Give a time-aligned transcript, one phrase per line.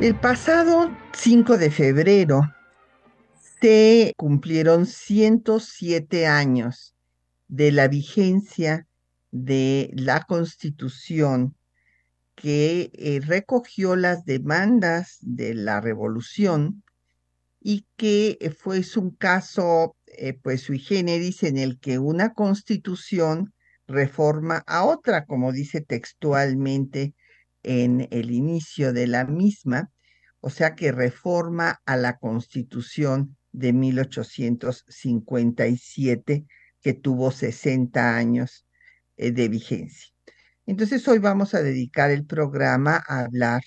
[0.00, 2.52] El pasado 5 de febrero
[3.60, 6.96] se cumplieron 107 años
[7.46, 8.88] de la vigencia
[9.30, 11.54] de la Constitución
[12.34, 16.82] que eh, recogió las demandas de la revolución
[17.60, 23.54] y que eh, fue un caso eh, pues sui generis en el que una constitución
[23.86, 27.14] reforma a otra, como dice textualmente
[27.64, 29.90] en el inicio de la misma,
[30.40, 36.44] o sea que reforma a la Constitución de 1857,
[36.80, 38.66] que tuvo 60 años
[39.16, 40.12] eh, de vigencia.
[40.66, 43.62] Entonces hoy vamos a dedicar el programa a hablar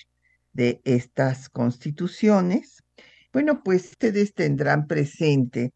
[0.54, 2.84] de estas constituciones.
[3.32, 5.73] Bueno, pues ustedes tendrán presente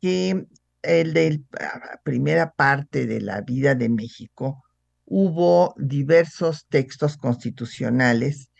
[0.00, 0.46] que
[0.82, 4.63] el de la primera parte de la vida de México
[5.06, 8.50] hubo diversos textos constitucionales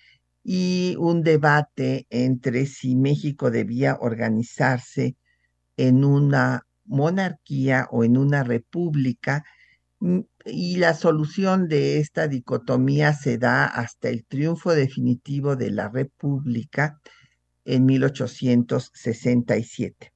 [0.43, 5.17] y un debate entre si México debía organizarse
[5.77, 9.45] en una monarquía o en una república
[10.01, 15.89] mm, y la solución de esta dicotomía se da hasta el triunfo definitivo de la
[15.89, 17.01] república
[17.65, 20.13] en 1867.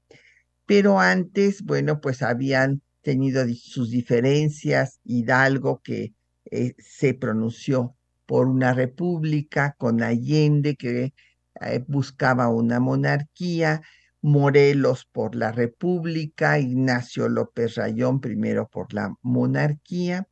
[0.67, 6.13] Pero antes, bueno, pues habían tenido sus diferencias, Hidalgo que
[6.51, 11.15] eh, se pronunció por una república con Allende que
[11.61, 13.83] eh, buscaba una monarquía,
[14.21, 20.27] Morelos por la república, Ignacio López Rayón primero por la monarquía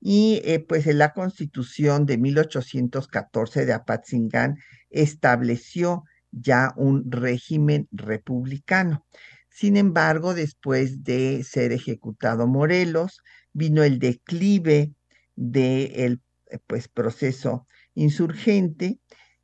[0.00, 4.56] y eh, pues en la constitución de 1814 de Apatzingán
[4.90, 9.06] estableció ya un régimen republicano.
[9.50, 13.20] Sin embargo, después de ser ejecutado Morelos,
[13.52, 14.92] vino el declive
[15.36, 18.98] del eh, pues, proceso insurgente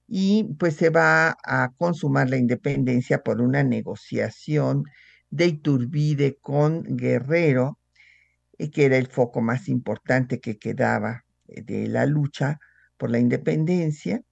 [0.08, 4.84] y pues se va a consumar la independencia por una negociación
[5.31, 7.78] de Iturbide con Guerrero,
[8.58, 12.58] eh, que era el foco más importante que quedaba eh, de la lucha
[12.97, 14.22] por la independencia.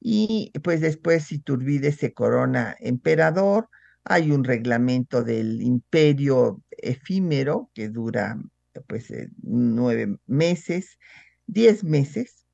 [0.00, 3.68] Y pues después Iturbide se corona emperador,
[4.04, 8.38] hay un reglamento del imperio efímero que dura
[8.82, 10.98] pues eh, nueve meses,
[11.46, 12.46] diez meses,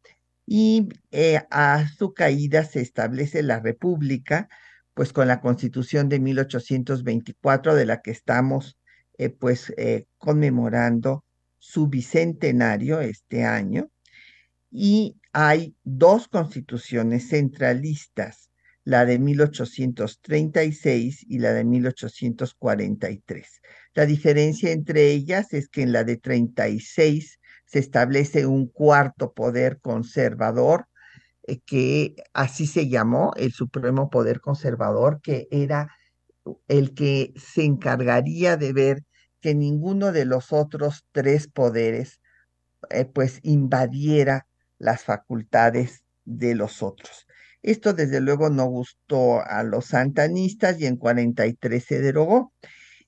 [0.46, 4.48] y eh, a su caída se establece la República,
[4.94, 8.78] pues con la Constitución de 1824, de la que estamos
[9.18, 9.72] eh, pues
[10.18, 11.24] conmemorando
[11.58, 13.90] su bicentenario este año,
[14.70, 18.51] y hay dos constituciones centralistas,
[18.84, 23.62] la de 1836 y la de 1843.
[23.94, 29.80] La diferencia entre ellas es que en la de 36 se establece un cuarto poder
[29.80, 30.86] conservador,
[31.46, 35.88] eh, que así se llamó, el Supremo Poder Conservador, que era
[36.68, 39.04] el que se encargaría de ver
[39.40, 42.20] que ninguno de los otros tres poderes
[42.90, 44.46] eh, pues invadiera
[44.78, 47.26] las facultades de los otros.
[47.62, 52.52] Esto desde luego no gustó a los santanistas y en 43 se derogó.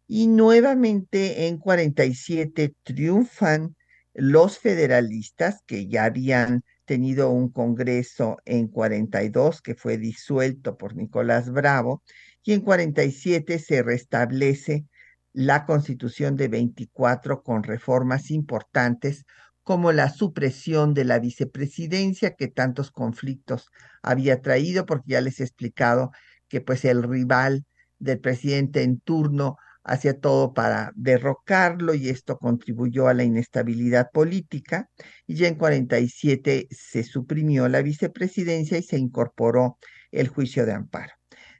[0.06, 3.76] Y nuevamente en 47 triunfan
[4.14, 11.50] los federalistas que ya habían tenido un congreso en 42 que fue disuelto por Nicolás
[11.50, 12.02] Bravo
[12.44, 14.86] y en 47 se restablece
[15.32, 19.24] la constitución de 24 con reformas importantes
[19.64, 23.70] como la supresión de la vicepresidencia que tantos conflictos
[24.02, 26.12] había traído porque ya les he explicado
[26.48, 27.64] que pues el rival
[27.98, 34.88] del presidente en turno hacía todo para derrocarlo y esto contribuyó a la inestabilidad política.
[35.26, 39.78] Y ya en 47 se suprimió la vicepresidencia y se incorporó
[40.10, 41.12] el juicio de amparo.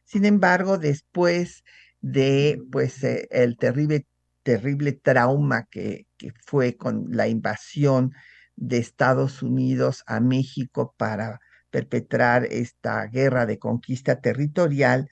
[0.05, 1.65] Sin embargo, después
[2.01, 4.07] de pues eh, el terrible
[4.45, 6.07] terrible trauma que,
[6.47, 8.13] fue con la invasión
[8.57, 15.09] de Estados Unidos a México para perpetrar esta guerra de conquista territorial,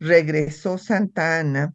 [0.00, 1.74] regresó Santa Ana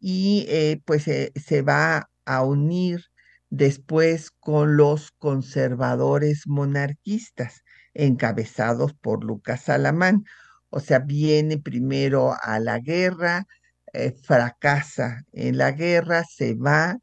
[0.00, 3.04] y eh, pues eh, se va a unir
[3.50, 7.62] después con los conservadores monarquistas,
[7.94, 10.24] encabezados por Lucas Salamán.
[10.70, 13.46] O sea, viene primero a la guerra,
[13.94, 16.98] eh, fracasa en la guerra, se va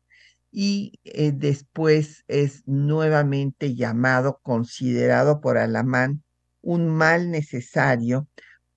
[0.51, 6.23] y eh, después es nuevamente llamado, considerado por Alamán
[6.61, 8.27] un mal necesario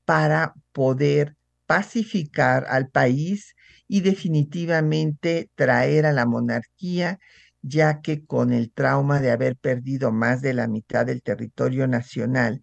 [0.04, 3.54] para poder pacificar al país
[3.88, 7.18] y definitivamente traer a la monarquía,
[7.62, 12.60] ya que con el trauma de haber perdido más de la mitad del territorio nacional,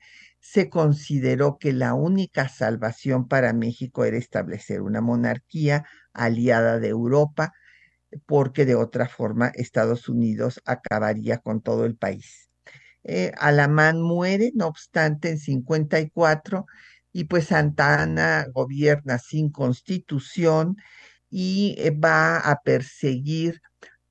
[0.52, 7.54] se consideró que la única salvación para México era establecer una monarquía aliada de Europa,
[8.26, 12.50] porque de otra forma Estados Unidos acabaría con todo el país.
[13.06, 16.66] Eh, Alamán muere, no obstante, en 54
[17.14, 20.76] y pues Santa Ana gobierna sin constitución
[21.30, 23.62] y eh, va a perseguir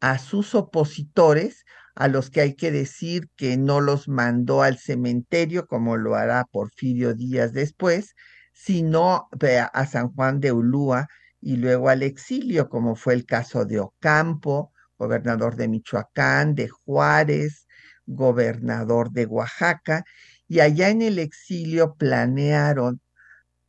[0.01, 1.67] a sus opositores,
[2.01, 6.47] a los que hay que decir que no los mandó al cementerio, como lo hará
[6.51, 8.15] Porfirio Díaz después,
[8.55, 9.29] sino
[9.75, 11.09] a San Juan de Ulúa
[11.43, 17.67] y luego al exilio, como fue el caso de Ocampo, gobernador de Michoacán, de Juárez,
[18.07, 20.03] gobernador de Oaxaca,
[20.49, 23.03] y allá en el exilio planearon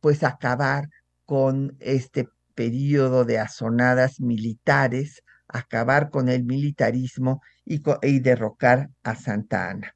[0.00, 0.88] pues acabar
[1.26, 7.80] con este periodo de azonadas militares, acabar con el militarismo y,
[8.20, 9.94] derrocar a Santa Ana.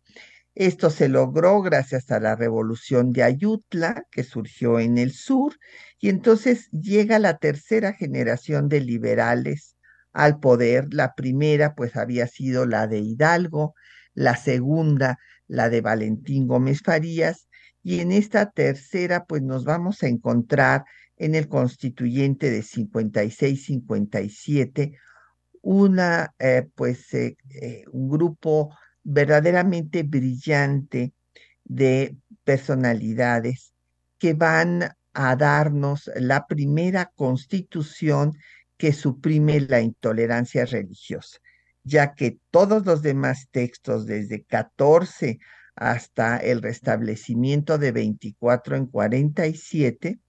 [0.54, 5.54] Esto se logró gracias a la revolución de Ayutla, que surgió en el sur,
[6.00, 9.76] y entonces llega la tercera generación de liberales
[10.12, 10.86] al poder.
[10.92, 13.74] La primera, pues, había sido la de Hidalgo,
[14.14, 17.48] la segunda, la de Valentín Gómez Farías,
[17.82, 20.84] y en esta tercera, pues, nos vamos a encontrar
[21.18, 24.98] en el constituyente de 56-57,
[25.66, 28.72] una, eh, pues, eh, eh, un grupo
[29.02, 31.12] verdaderamente brillante
[31.64, 33.72] de personalidades
[34.16, 38.38] que van a darnos la primera constitución
[38.76, 41.38] que suprime la intolerancia religiosa,
[41.82, 45.40] ya que todos los demás textos, desde 14
[45.74, 50.20] hasta el restablecimiento de 24 en 47,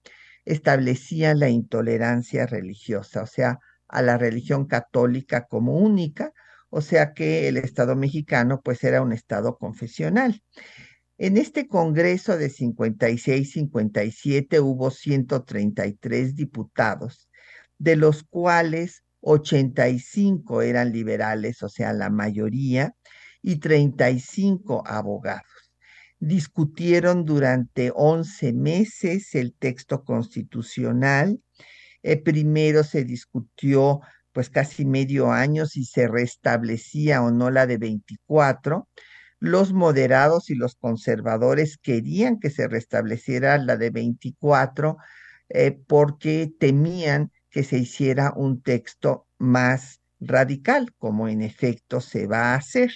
[0.44, 6.32] establecían la intolerancia religiosa, o sea, a la religión católica como única,
[6.70, 10.42] o sea que el Estado mexicano pues era un Estado confesional.
[11.16, 17.28] En este Congreso de 56-57 hubo 133 diputados,
[17.78, 22.94] de los cuales 85 eran liberales, o sea, la mayoría,
[23.42, 25.72] y 35 abogados.
[26.20, 31.40] Discutieron durante 11 meses el texto constitucional.
[32.02, 34.00] Eh, primero se discutió
[34.32, 38.88] pues casi medio año si se restablecía o no la de 24.
[39.40, 44.96] Los moderados y los conservadores querían que se restableciera la de 24
[45.48, 52.52] eh, porque temían que se hiciera un texto más radical, como en efecto se va
[52.52, 52.92] a hacer.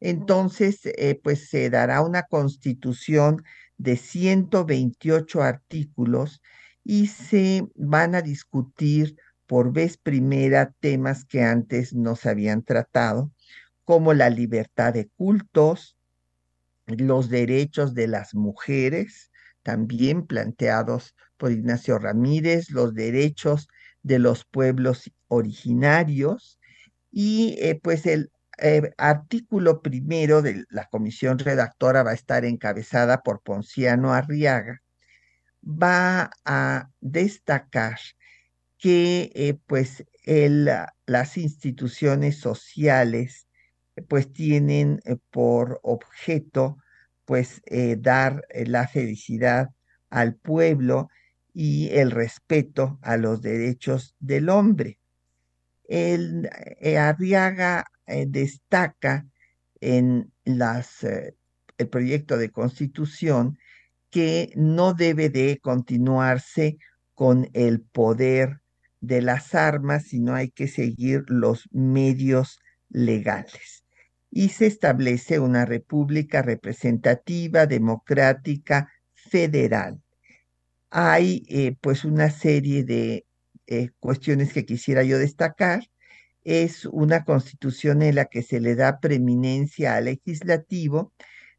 [0.00, 3.42] Entonces, eh, pues se dará una constitución
[3.78, 6.40] de 128 artículos
[6.88, 9.14] y se van a discutir
[9.46, 13.30] por vez primera temas que antes no se habían tratado,
[13.84, 15.98] como la libertad de cultos,
[16.86, 19.30] los derechos de las mujeres,
[19.62, 23.68] también planteados por Ignacio Ramírez, los derechos
[24.02, 26.58] de los pueblos originarios
[27.10, 33.22] y eh, pues el eh, artículo primero de la comisión redactora va a estar encabezada
[33.22, 34.80] por Ponciano Arriaga,
[35.68, 37.98] va a destacar
[38.78, 40.70] que eh, pues el,
[41.06, 43.48] las instituciones sociales
[44.08, 46.78] pues tienen eh, por objeto
[47.24, 49.68] pues eh, dar la felicidad
[50.08, 51.10] al pueblo
[51.52, 54.98] y el respeto a los derechos del hombre.
[55.84, 56.48] El,
[56.98, 57.84] Arriaga
[58.26, 59.26] destaca
[59.80, 63.58] en las, el proyecto de constitución
[64.10, 66.78] que no debe de continuarse
[67.14, 68.60] con el poder
[69.00, 73.84] de las armas, sino hay que seguir los medios legales.
[74.30, 80.00] Y se establece una república representativa, democrática, federal.
[80.90, 83.26] Hay eh, pues una serie de
[83.66, 85.88] eh, cuestiones que quisiera yo destacar.
[86.44, 91.12] Es una constitución en la que se le da preeminencia al legislativo,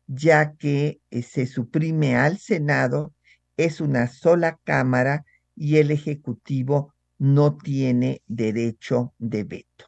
[0.10, 3.14] ya que eh, se suprime al Senado,
[3.58, 5.24] es una sola Cámara
[5.56, 9.86] y el Ejecutivo no tiene derecho de veto.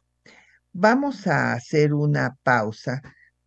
[0.72, 3.02] Vamos a hacer una pausa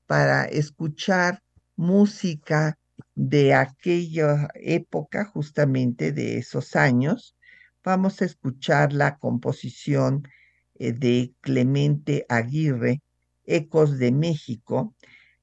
[0.05, 1.41] para escuchar
[1.77, 2.77] música
[3.15, 7.35] de aquella época, justamente de esos años,
[7.83, 10.27] vamos a escuchar la composición
[10.75, 13.01] eh, de Clemente Aguirre,
[13.45, 14.93] Ecos de México.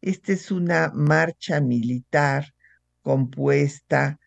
[0.02, 2.52] Esta es una marcha militar
[3.02, 4.18] compuesta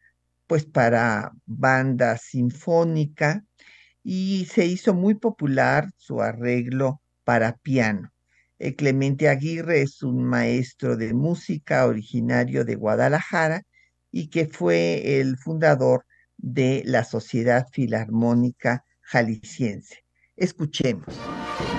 [0.48, 3.44] pues para banda sinfónica
[4.02, 8.14] y se hizo muy popular su arreglo para piano.
[8.58, 13.64] Eh, Clemente Aguirre es un maestro de música originario de Guadalajara
[14.12, 16.06] y que fue el fundador
[16.38, 20.06] de la Sociedad Filarmónica Jalisciense.
[20.38, 21.75] Escuchemos.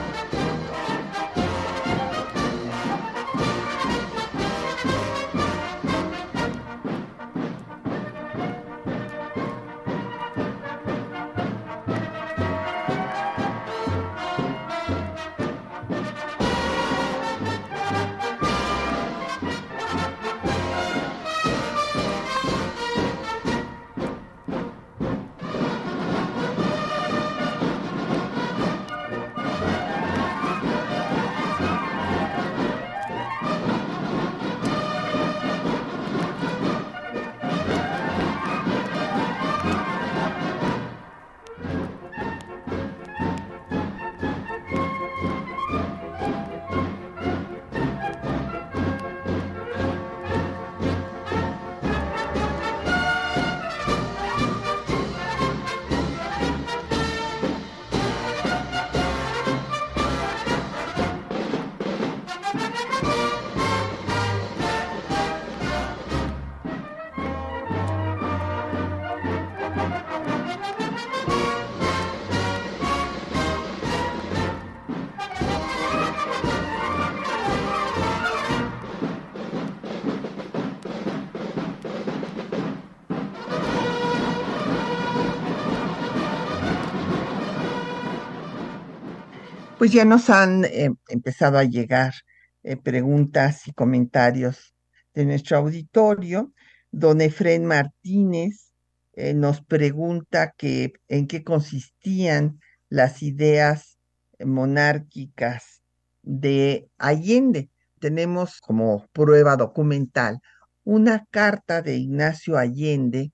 [89.78, 92.14] Pues ya nos han eh, empezado a llegar
[92.62, 94.74] eh, preguntas y comentarios
[95.12, 96.54] de nuestro auditorio.
[96.90, 98.72] Don Efren Martínez
[99.12, 103.98] eh, nos pregunta que, en qué consistían las ideas
[104.42, 105.82] monárquicas
[106.22, 107.68] de Allende.
[108.00, 110.38] Tenemos como prueba documental
[110.84, 113.30] una carta de Ignacio Allende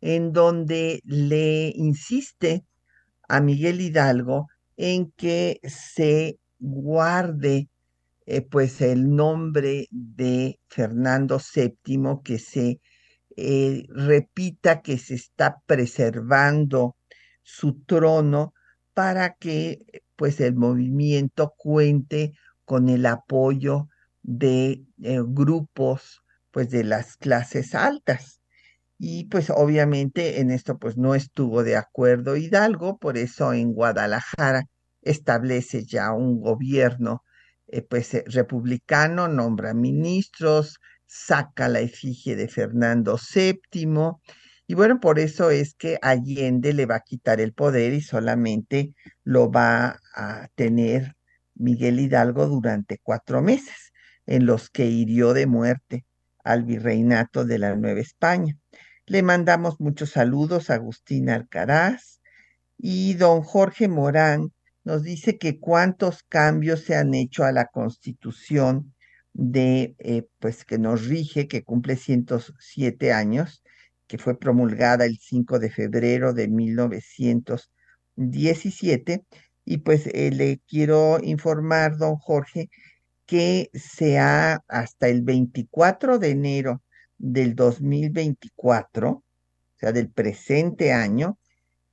[0.00, 2.64] en donde le insiste
[3.28, 7.68] a Miguel Hidalgo en que se guarde
[8.26, 12.80] eh, pues el nombre de Fernando VII, que se
[13.36, 16.96] eh, repita que se está preservando
[17.42, 18.54] su trono
[18.94, 19.84] para que
[20.16, 22.32] pues el movimiento cuente
[22.64, 23.88] con el apoyo
[24.22, 28.40] de eh, grupos pues de las clases altas.
[29.06, 34.64] Y pues obviamente en esto pues no estuvo de acuerdo Hidalgo, por eso en Guadalajara
[35.02, 37.22] establece ya un gobierno
[37.66, 44.12] eh, pues eh, republicano, nombra ministros, saca la efigie de Fernando VII
[44.66, 48.94] y bueno, por eso es que Allende le va a quitar el poder y solamente
[49.22, 51.14] lo va a tener
[51.54, 53.92] Miguel Hidalgo durante cuatro meses,
[54.24, 56.06] en los que hirió de muerte
[56.42, 58.56] al virreinato de la Nueva España.
[59.06, 62.22] Le mandamos muchos saludos a Agustín Alcaraz
[62.78, 68.94] y don Jorge Morán nos dice que cuántos cambios se han hecho a la constitución
[69.34, 73.62] de, eh, pues que nos rige, que cumple 107 años,
[74.06, 79.22] que fue promulgada el 5 de febrero de 1917.
[79.66, 82.70] Y pues eh, le quiero informar, don Jorge,
[83.26, 86.82] que sea hasta el 24 de enero
[87.18, 89.22] del 2024, o
[89.76, 91.38] sea, del presente año,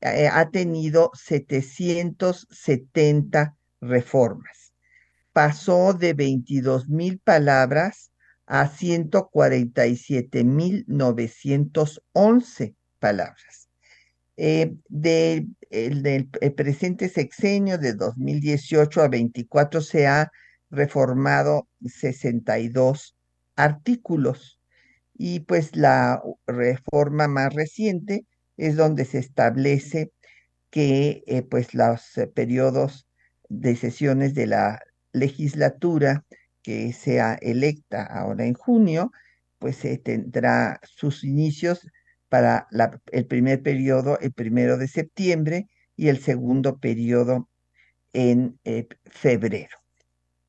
[0.02, 4.74] eh, ha tenido 770 reformas.
[5.34, 8.12] Pasó de 22 mil palabras
[8.46, 13.70] a 147 mil 911 palabras.
[14.38, 15.56] Eh, del
[16.56, 20.32] presente sexenio de 2018 a 24 se ha
[20.72, 23.16] reformado 62
[23.56, 24.60] artículos
[25.24, 28.26] y pues la reforma más reciente
[28.58, 30.12] es donde se establece
[30.72, 33.06] que eh, pues los eh, periodos
[33.48, 34.80] de sesiones de la
[35.14, 36.26] legislatura
[36.64, 39.12] que sea electa ahora en junio,
[39.60, 41.88] pues se tendrá sus inicios
[42.28, 42.68] para
[43.12, 47.48] el primer periodo el primero de septiembre y el segundo periodo
[48.14, 49.78] en eh, febrero.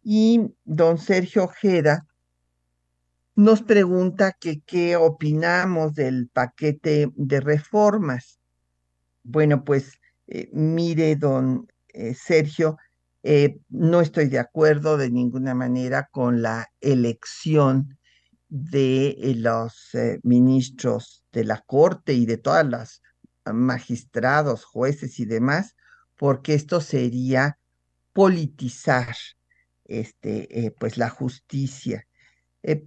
[0.02, 2.06] Y don Sergio Ojeda
[3.34, 8.38] nos pregunta qué opinamos del paquete de reformas.
[9.22, 12.76] Bueno, pues eh, mire, don eh, Sergio,
[13.22, 17.98] eh, no estoy de acuerdo de ninguna manera con la elección
[18.48, 19.90] de los
[20.22, 23.02] ministros de la Corte y de todas las
[23.50, 25.74] magistrados, jueces y demás,
[26.18, 27.58] porque esto sería
[28.12, 29.16] politizar
[29.84, 32.06] este, pues la justicia.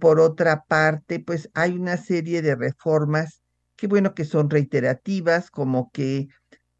[0.00, 3.42] Por otra parte, pues hay una serie de reformas
[3.76, 6.28] que bueno que son reiterativas, como que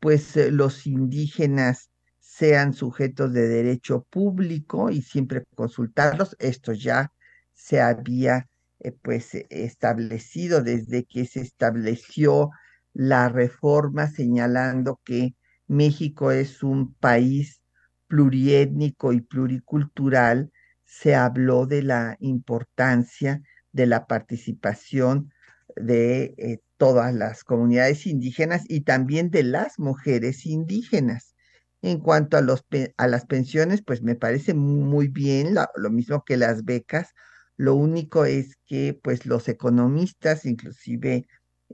[0.00, 6.36] pues eh, los indígenas sean sujetos de derecho público y siempre consultarlos.
[6.38, 7.12] Esto ya
[7.54, 8.48] se había
[8.80, 12.50] eh, pues establecido desde que se estableció
[12.92, 15.34] la reforma señalando que
[15.66, 17.60] México es un país
[18.08, 20.50] pluriétnico y pluricultural,
[20.86, 25.32] se habló de la importancia de la participación
[25.76, 31.34] de eh, todas las comunidades indígenas y también de las mujeres indígenas.
[31.82, 32.64] En cuanto a, los,
[32.96, 37.12] a las pensiones, pues me parece muy bien, lo, mismo que las becas.
[37.56, 41.26] Lo único es que pues los economistas, inclusive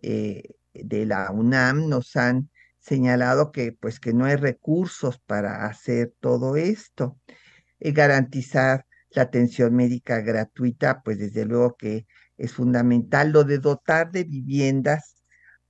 [0.02, 0.42] eh,
[0.75, 2.50] de la UNAM, nos han
[2.81, 7.19] señalado que pues que no hay recursos para hacer todo esto.
[7.78, 13.31] Eh, garantizar la atención médica gratuita, pues desde luego que es fundamental.
[13.33, 15.25] Lo de dotar de viviendas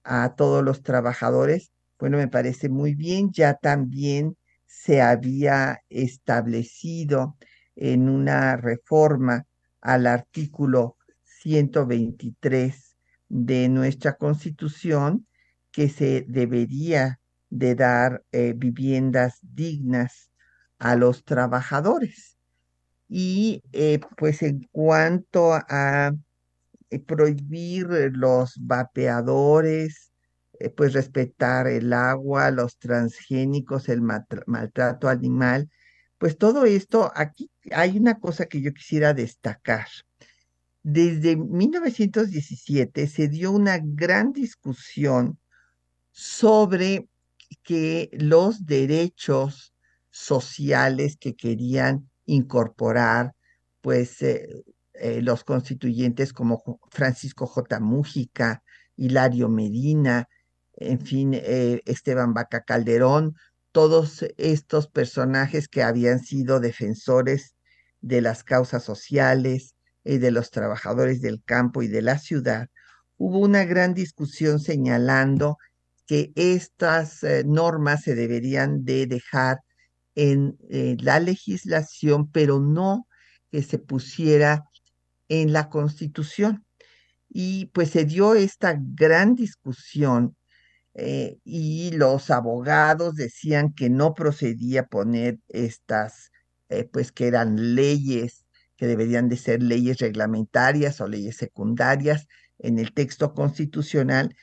[0.04, 3.30] a todos los trabajadores, bueno, me parece muy bien.
[3.32, 7.36] Ya también se había establecido
[7.76, 9.46] en una reforma
[9.80, 12.96] al artículo 123
[13.28, 15.26] de nuestra constitución
[15.70, 17.20] que se debería
[17.50, 20.30] de dar eh, viviendas dignas
[20.78, 22.31] a los trabajadores.
[23.14, 26.14] Y eh, pues en cuanto a
[26.88, 30.12] eh, prohibir los vapeadores,
[30.58, 35.68] eh, pues respetar el agua, los transgénicos, el maltrato animal,
[36.16, 39.88] pues todo esto, aquí hay una cosa que yo quisiera destacar.
[40.82, 45.38] Desde 1917 se dio una gran discusión
[46.12, 47.10] sobre
[47.62, 49.74] que los derechos
[50.10, 53.34] sociales que querían incorporar,
[53.80, 57.80] pues eh, eh, los constituyentes como Francisco J.
[57.80, 58.62] Mújica,
[58.96, 60.28] Hilario Medina,
[60.74, 63.34] en fin, eh, Esteban Vaca Calderón,
[63.72, 67.54] todos estos personajes que habían sido defensores
[68.00, 72.68] de las causas sociales y de los trabajadores del campo y de la ciudad,
[73.16, 75.56] hubo una gran discusión señalando
[76.06, 79.60] que estas normas se deberían de dejar
[80.14, 80.56] en
[81.00, 83.06] la legislación, pero no
[83.50, 84.64] que se pusiera
[85.28, 86.64] en la Constitución.
[87.28, 90.36] Y pues se dio esta gran discusión
[90.94, 96.30] eh, y los abogados decían que no procedía poner estas,
[96.68, 98.44] eh, pues que eran leyes,
[98.76, 102.26] que deberían de ser leyes reglamentarias o leyes secundarias
[102.58, 104.36] en el texto constitucional,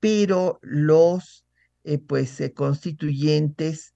[0.00, 1.44] pero los
[1.84, 3.94] eh, pues constituyentes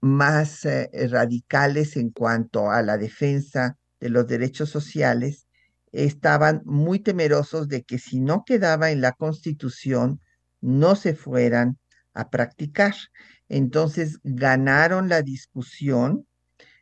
[0.00, 0.66] más
[1.10, 5.46] radicales en cuanto a la defensa de los derechos sociales
[5.94, 10.20] estaban muy temerosos de que si no quedaba en la constitución,
[10.60, 11.78] no se fueran
[12.14, 12.94] a practicar.
[13.48, 16.26] Entonces ganaron la discusión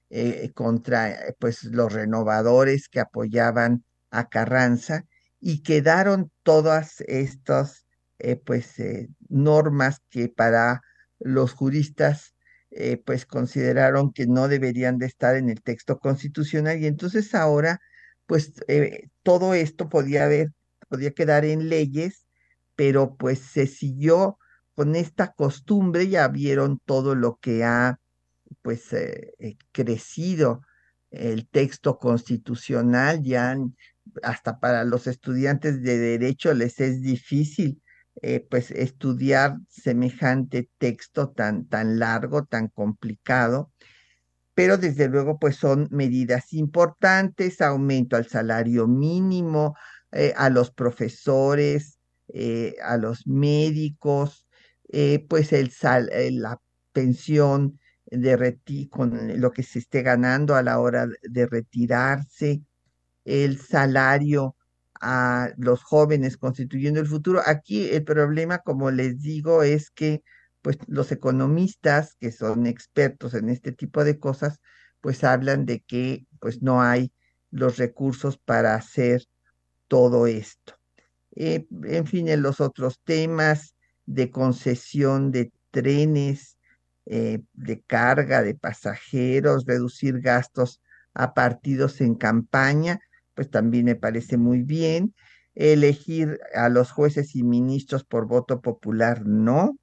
[0.09, 5.05] eh, contra eh, pues, los renovadores que apoyaban a Carranza
[5.41, 7.85] y quedaron todas estas
[8.19, 8.77] eh, pues,
[9.29, 10.83] normas que para
[11.19, 12.32] los juristas
[13.05, 17.81] pues consideraron que no deberían de estar en el texto constitucional y entonces ahora
[18.27, 20.53] pues eh, todo esto podía haber,
[20.89, 22.27] podía quedar en leyes,
[22.77, 24.39] pero pues se siguió
[24.75, 27.99] con esta costumbre, ya vieron todo lo que ha
[28.63, 30.63] pues eh, eh, crecido
[31.11, 33.57] el texto constitucional, ya
[34.23, 37.82] hasta para los estudiantes de derecho les es difícil
[38.51, 43.73] pues estudiar semejante texto tan, tan largo, tan complicado
[44.55, 49.77] pero desde luego pues son medidas importantes, aumento al salario mínimo,
[50.13, 51.99] eh, a los profesores,
[52.29, 54.47] eh, a los médicos,
[54.91, 56.61] eh, pues el sal, la
[56.93, 62.63] pensión de reti con lo que se esté ganando a la hora de retirarse,
[63.25, 64.57] el salario
[65.03, 67.43] a los jóvenes constituyendo el futuro.
[67.45, 70.23] Aquí el problema, como les digo, es que
[70.63, 74.61] pues los economistas que son expertos en este tipo de cosas,
[75.01, 77.13] pues hablan de que pues no hay
[77.51, 79.25] los recursos para hacer
[79.89, 80.79] todo esto.
[81.35, 83.75] Eh, en fin, en los otros temas
[84.07, 86.59] de concesión de trenes,
[87.07, 90.81] eh, de carga de pasajeros, reducir gastos
[91.13, 93.01] a partidos en campaña,
[93.35, 95.15] pues también me parece muy bien.
[95.55, 99.77] Elegir a los jueces y ministros por voto popular, no.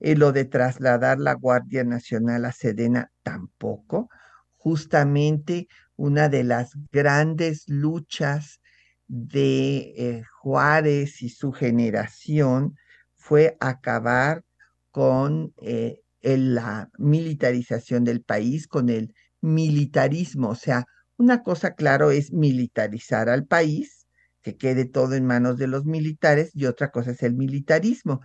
[0.00, 4.08] Eh, lo de trasladar la Guardia Nacional a Sedena, tampoco.
[4.56, 8.60] Justamente una de las grandes luchas
[9.08, 12.76] de eh, Juárez y su generación
[13.16, 14.44] fue acabar
[14.90, 20.50] con eh, la militarización del país, con el militarismo.
[20.50, 20.84] O sea,
[21.18, 24.06] una cosa, claro, es militarizar al país,
[24.40, 28.20] que quede todo en manos de los militares, y otra cosa es el militarismo,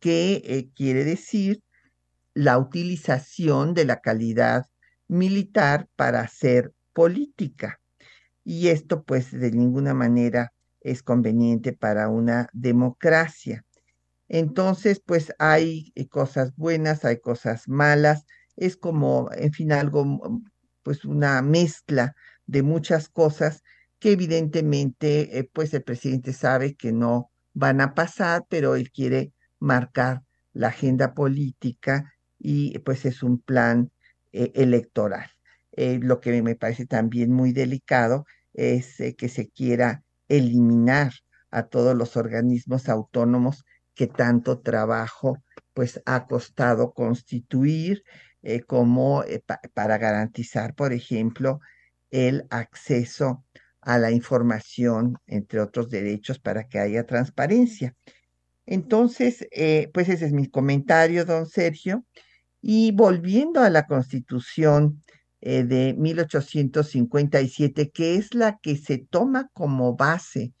[0.00, 1.60] que eh, quiere decir
[2.34, 4.66] la utilización de la calidad
[5.08, 7.80] militar para hacer política.
[8.44, 13.64] Y esto, pues, de ninguna manera es conveniente para una democracia.
[14.28, 18.24] Entonces, pues hay eh, cosas buenas, hay cosas malas,
[18.56, 20.42] es como, en fin, algo,
[20.82, 22.14] pues una mezcla
[22.46, 23.62] de muchas cosas
[23.98, 29.32] que evidentemente, eh, pues el presidente sabe que no van a pasar, pero él quiere
[29.58, 33.90] marcar la agenda política y pues es un plan
[34.32, 35.30] eh, electoral.
[35.76, 41.12] lo que me parece también muy delicado es que se quiera eliminar
[41.50, 48.04] a todos los organismos autónomos que tanto trabajo pues ha costado constituir
[48.42, 49.42] eh, como eh,
[49.74, 51.60] para garantizar, por ejemplo,
[52.10, 53.44] el acceso
[53.80, 57.94] a la información, entre otros derechos, para que haya transparencia.
[58.66, 62.04] Entonces, eh, pues ese es mi comentario, don Sergio.
[62.60, 65.04] Y volviendo a la constitución
[65.40, 70.52] de 1857, que es la que se toma como base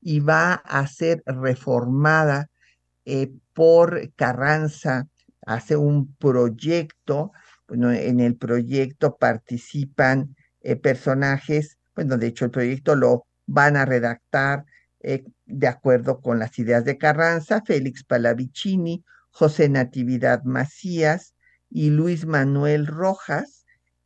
[0.00, 2.50] y va a ser reformada
[3.04, 5.08] eh, por Carranza
[5.46, 7.32] hace un proyecto,
[7.68, 13.84] bueno, en el proyecto participan eh, personajes, bueno, de hecho el proyecto lo van a
[13.84, 14.64] redactar
[15.00, 21.34] eh, de acuerdo con las ideas de Carranza, Félix Palavicini, José Natividad Macías
[21.70, 23.64] y Luis Manuel Rojas,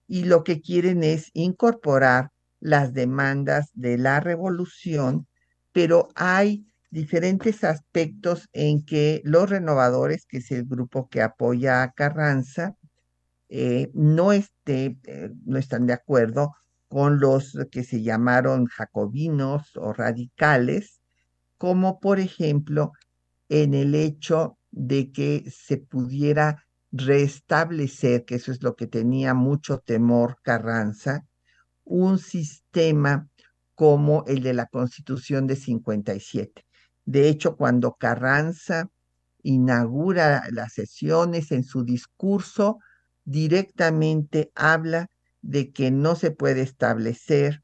[0.09, 5.27] y lo que quieren es incorporar las demandas de la revolución,
[5.73, 11.93] pero hay diferentes aspectos en que los renovadores, que es el grupo que apoya a
[11.93, 12.77] Carranza,
[13.49, 16.55] eh, no, esté, eh, no están de acuerdo
[16.89, 21.01] con los que se llamaron jacobinos o radicales,
[21.59, 22.93] como por ejemplo
[23.49, 29.79] en el hecho de que se pudiera restablecer, que eso es lo que tenía mucho
[29.79, 31.27] temor Carranza,
[31.85, 33.29] un sistema
[33.75, 36.67] como el de la Constitución de 57.
[37.05, 38.91] De hecho, cuando Carranza
[39.43, 42.79] inaugura las sesiones en su discurso,
[43.27, 45.11] directamente habla
[45.43, 47.63] de que no se puede establecer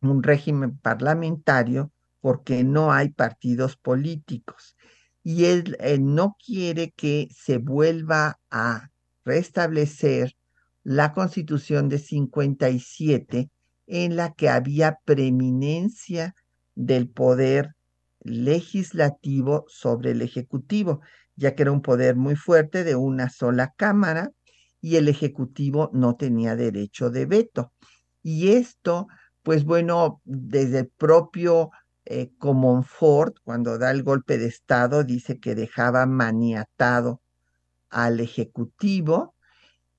[0.00, 4.76] un régimen parlamentario porque no hay partidos políticos.
[5.22, 8.90] Y él, no quiere que se vuelva a
[9.24, 10.34] restablecer
[10.82, 13.50] la constitución de 57
[13.86, 16.34] en la que había preeminencia
[16.74, 17.74] del poder
[18.22, 21.00] legislativo sobre el ejecutivo,
[21.36, 24.30] ya que era un poder muy fuerte de una sola cámara
[24.80, 27.72] y el ejecutivo no tenía derecho de veto.
[28.22, 29.08] Y esto,
[29.42, 31.70] pues bueno, desde el propio
[32.04, 37.20] eh, Comonfort, cuando da el golpe de Estado, dice que dejaba maniatado
[37.90, 39.34] al ejecutivo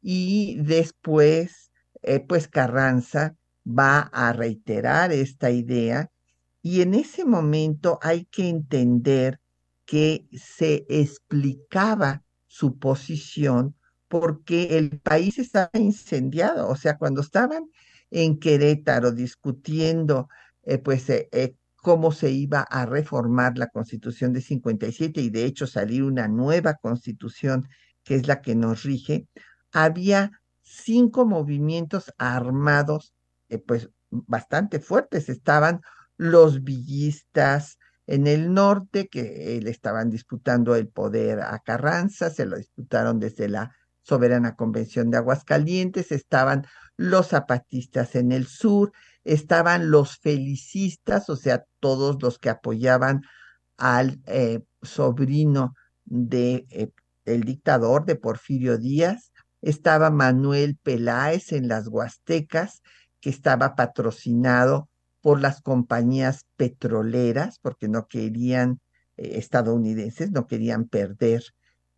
[0.01, 6.09] y después, eh, pues Carranza va a reiterar esta idea
[6.61, 9.39] y en ese momento hay que entender
[9.85, 13.75] que se explicaba su posición
[14.11, 16.67] porque el país estaba incendiado.
[16.67, 17.69] O sea, cuando estaban
[18.09, 20.27] en Querétaro discutiendo,
[20.63, 25.45] eh, pues, eh, eh, cómo se iba a reformar la constitución de 57 y de
[25.45, 27.69] hecho salir una nueva constitución
[28.03, 29.27] que es la que nos rige,
[29.71, 33.13] había cinco movimientos armados,
[33.65, 35.29] pues, bastante fuertes.
[35.29, 35.79] Estaban
[36.17, 42.57] los villistas en el norte, que le estaban disputando el poder a Carranza, se lo
[42.57, 43.73] disputaron desde la
[44.11, 46.65] Soberana Convención de Aguascalientes, estaban
[46.97, 48.91] los zapatistas en el sur,
[49.23, 53.21] estaban los felicistas, o sea, todos los que apoyaban
[53.77, 56.91] al eh, sobrino de eh,
[57.23, 62.81] el dictador de Porfirio Díaz, estaba Manuel Peláez en las Huastecas,
[63.21, 64.89] que estaba patrocinado
[65.21, 68.81] por las compañías petroleras, porque no querían,
[69.15, 71.45] eh, estadounidenses, no querían perder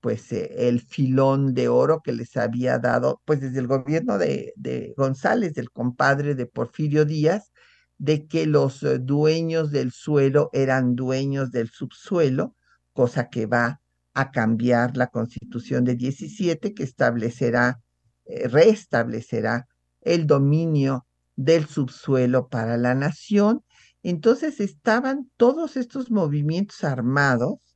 [0.04, 4.52] pues eh, el filón de oro que les había dado, pues desde el gobierno de,
[4.58, 7.54] de González, del compadre de Porfirio Díaz,
[7.98, 12.54] de que los eh, dueños del suelo eran dueños del subsuelo,
[12.92, 13.80] cosa que va
[14.14, 17.80] a cambiar la constitución de 17 que establecerá,
[18.26, 19.70] eh, restablecerá
[20.02, 23.64] el dominio del subsuelo para la nación.
[24.02, 27.73] Entonces estaban todos estos movimientos armados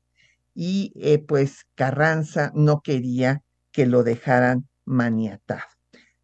[0.60, 5.62] y eh, pues Carranza no quería que lo dejaran maniatado.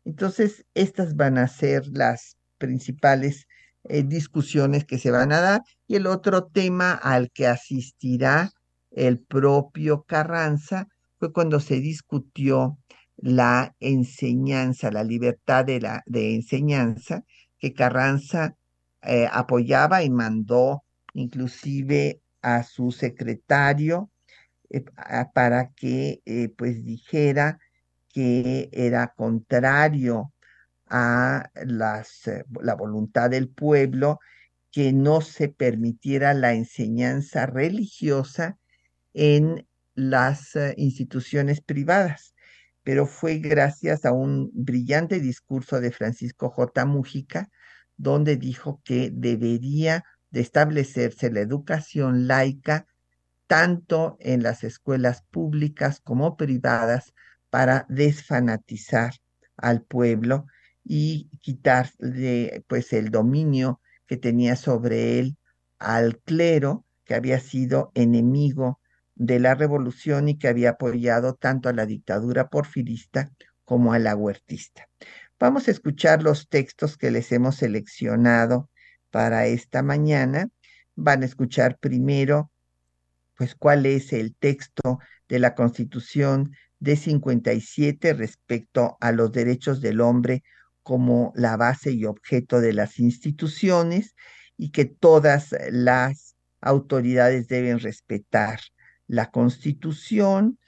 [0.06, 3.46] Entonces, estas van a ser las principales
[3.84, 8.50] eh, discusiones que se van a dar y el otro tema al que asistirá
[8.90, 10.88] el propio Carranza
[11.20, 12.80] fue cuando se discutió
[13.18, 17.24] la enseñanza, la libertad de, la, de enseñanza,
[17.60, 18.56] que Carranza
[19.04, 24.10] eh, apoyaba y mandó inclusive a su secretario
[24.74, 24.84] eh,
[25.34, 27.60] para que eh, pues dijera
[28.10, 30.34] que era contrario
[30.88, 32.24] a las,
[32.62, 34.20] la voluntad del pueblo
[34.72, 38.58] que no se permitiera la enseñanza religiosa
[39.14, 42.34] en las eh, instituciones privadas,
[42.82, 46.86] pero fue gracias a un brillante discurso de Francisco J.
[46.86, 47.52] Mújica,
[47.96, 52.88] donde dijo que debería de establecerse la educación laica
[53.48, 57.14] tanto en las escuelas públicas como privadas
[57.50, 59.14] para desfanatizar
[59.58, 60.46] al pueblo
[60.84, 65.38] y quitarle pues el dominio que tenía sobre él
[65.80, 68.80] al clero que había sido enemigo
[69.16, 73.32] de la revolución y que había apoyado tanto a la dictadura porfirista
[73.64, 74.88] como a la huertista.
[75.40, 78.70] Vamos a escuchar los textos que les hemos seleccionado
[79.12, 80.50] para esta mañana.
[80.96, 82.52] Van a escuchar primero,
[83.38, 90.02] pues, cuál es el texto de la Constitución de 57 respecto a los derechos del
[90.02, 90.44] hombre
[90.84, 94.16] como la base y objeto de las instituciones
[94.58, 98.60] y que todas las autoridades deben respetar
[99.08, 100.60] la constitución,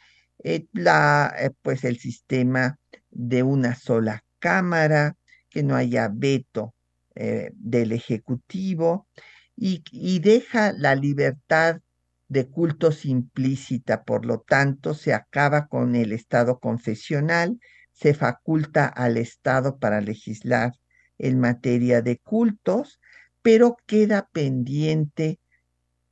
[0.43, 5.17] eh, la, eh, pues el sistema de una sola cámara,
[5.49, 6.75] que no haya veto
[7.15, 9.08] eh, del Ejecutivo
[9.56, 11.80] y, y deja la libertad
[12.27, 17.59] de cultos implícita, por lo tanto, se acaba con el Estado confesional,
[17.91, 20.73] se faculta al Estado para legislar
[21.17, 22.99] en materia de cultos,
[23.41, 25.39] pero queda pendiente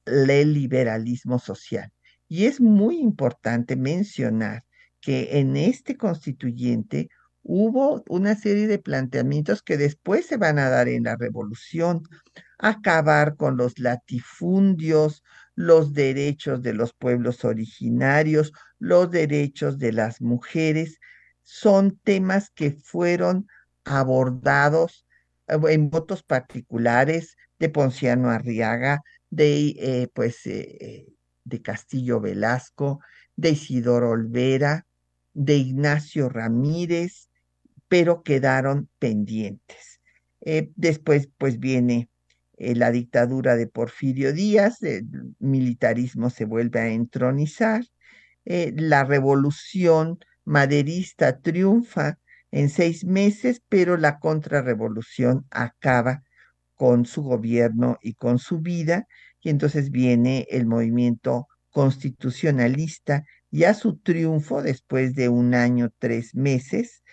[0.06, 1.92] el liberalismo social.
[2.28, 4.64] Y es muy importante mencionar
[5.02, 7.10] que en este constituyente
[7.44, 12.04] hubo una serie de planteamientos que después se van a dar en la revolución,
[12.58, 15.24] acabar con los latifundios,
[15.56, 21.00] los derechos de los pueblos originarios, los derechos de las mujeres,
[21.44, 23.48] son temas que fueron
[23.84, 25.06] abordados
[25.48, 31.08] eh, en votos particulares de Ponciano Arriaga, de eh, pues eh,
[31.44, 33.00] de Castillo Velasco,
[33.36, 34.86] de Isidoro Olvera,
[35.34, 37.30] de Ignacio Ramírez,
[37.88, 40.00] pero quedaron pendientes.
[40.76, 42.10] Después, pues viene
[42.58, 47.84] eh, la dictadura de Porfirio Díaz, el militarismo se vuelve a entronizar,
[48.46, 52.20] eh, la revolución maderista triunfa
[52.52, 56.24] en seis meses, pero la contrarrevolución acaba
[56.76, 59.08] con su gobierno y con su vida,
[59.42, 66.36] y entonces viene el movimiento constitucionalista y a su triunfo después de un año, tres
[66.36, 67.04] meses,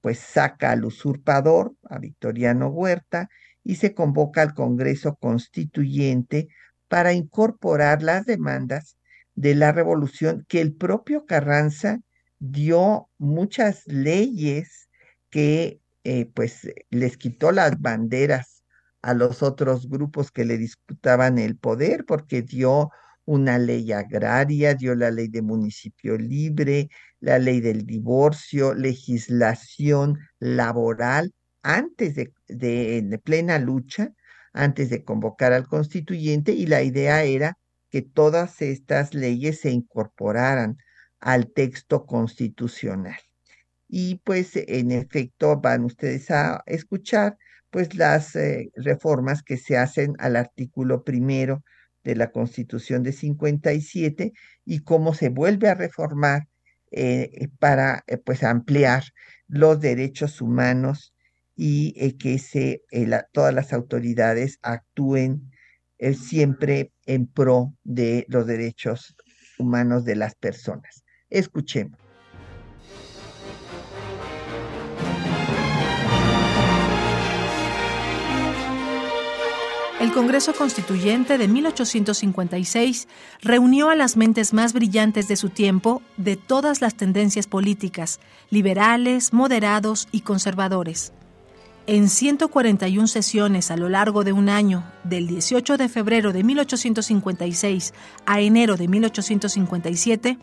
[0.00, 3.28] pues saca al usurpador, a Victoriano Huerta,
[3.66, 6.48] y se convoca al Congreso Constituyente
[6.86, 8.96] para incorporar las demandas
[9.34, 11.98] de la revolución que el propio Carranza
[12.38, 14.88] dio muchas leyes
[15.30, 18.62] que eh, pues les quitó las banderas
[19.02, 22.90] a los otros grupos que le disputaban el poder, porque dio
[23.24, 31.32] una ley agraria, dio la ley de municipio libre, la ley del divorcio, legislación laboral,
[31.66, 34.14] antes de, de, plena lucha,
[34.52, 37.58] antes de convocar al constituyente, y la idea era
[37.90, 40.78] que todas estas leyes se incorporaran
[41.18, 43.18] al texto constitucional.
[43.88, 47.36] Y pues en efecto van ustedes a escuchar
[47.70, 51.64] pues las eh, reformas que se hacen al artículo primero
[52.04, 54.32] de la Constitución de 57
[54.64, 56.46] y cómo se vuelve a reformar
[56.92, 59.02] eh, para eh, pues ampliar
[59.48, 61.12] los derechos humanos
[61.56, 65.50] y eh, que se, eh, todas las autoridades actúen
[65.98, 69.16] eh, siempre en pro de los derechos
[69.58, 71.02] humanos de las personas.
[71.30, 71.98] Escuchemos.
[79.98, 83.08] El Congreso Constituyente de 1856
[83.40, 89.32] reunió a las mentes más brillantes de su tiempo de todas las tendencias políticas, liberales,
[89.32, 91.14] moderados y conservadores.
[91.88, 97.94] En 141 sesiones a lo largo de un año, del 18 de febrero de 1856
[98.26, 100.36] a enero de 1857,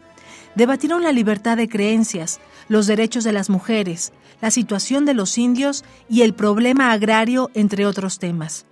[0.56, 5.84] debatieron la libertad de creencias, los derechos de las mujeres, la situación de los indios
[6.08, 8.66] y el problema agrario, entre otros temas.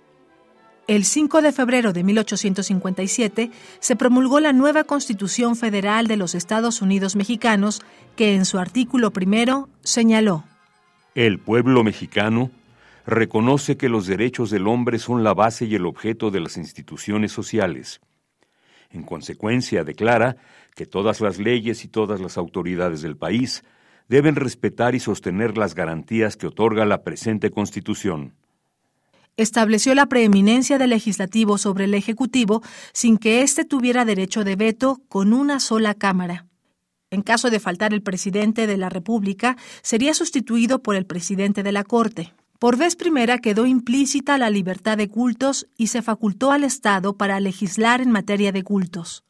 [0.86, 6.80] El 5 de febrero de 1857 se promulgó la nueva Constitución Federal de los Estados
[6.80, 7.82] Unidos Mexicanos,
[8.16, 10.44] que en su artículo primero señaló:
[11.14, 12.50] El pueblo mexicano
[13.06, 17.32] reconoce que los derechos del hombre son la base y el objeto de las instituciones
[17.32, 18.00] sociales.
[18.90, 20.36] En consecuencia, declara
[20.74, 23.64] que todas las leyes y todas las autoridades del país
[24.08, 28.34] deben respetar y sostener las garantías que otorga la presente Constitución.
[29.38, 32.62] Estableció la preeminencia del legislativo sobre el ejecutivo
[32.92, 36.46] sin que éste tuviera derecho de veto con una sola Cámara.
[37.10, 41.72] En caso de faltar el presidente de la República, sería sustituido por el presidente de
[41.72, 42.34] la Corte.
[42.62, 47.40] Por vez primera quedó implícita la libertad de cultos y se facultó al Estado para
[47.40, 49.24] legislar en materia de cultos.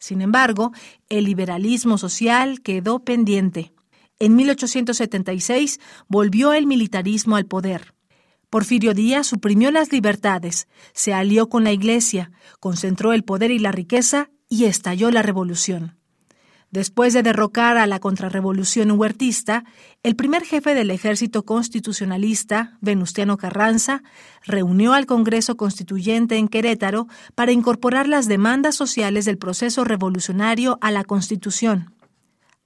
[0.00, 0.72] Sin embargo,
[1.08, 3.72] el liberalismo social quedó pendiente.
[4.18, 7.94] En 1876 volvió el militarismo al poder.
[8.50, 13.70] Porfirio Díaz suprimió las libertades, se alió con la Iglesia, concentró el poder y la
[13.70, 15.96] riqueza y estalló la revolución.
[16.74, 19.62] Después de derrocar a la contrarrevolución huertista,
[20.02, 24.02] el primer jefe del ejército constitucionalista, Venustiano Carranza,
[24.44, 27.06] reunió al Congreso Constituyente en Querétaro
[27.36, 31.94] para incorporar las demandas sociales del proceso revolucionario a la Constitución.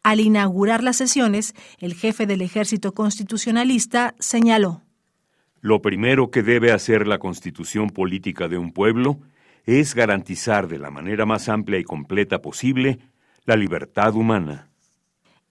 [0.02, 4.80] Al inaugurar las sesiones, el jefe del ejército constitucionalista señaló
[5.60, 9.20] Lo primero que debe hacer la constitución política de un pueblo
[9.66, 13.00] es garantizar de la manera más amplia y completa posible
[13.48, 14.68] la libertad humana.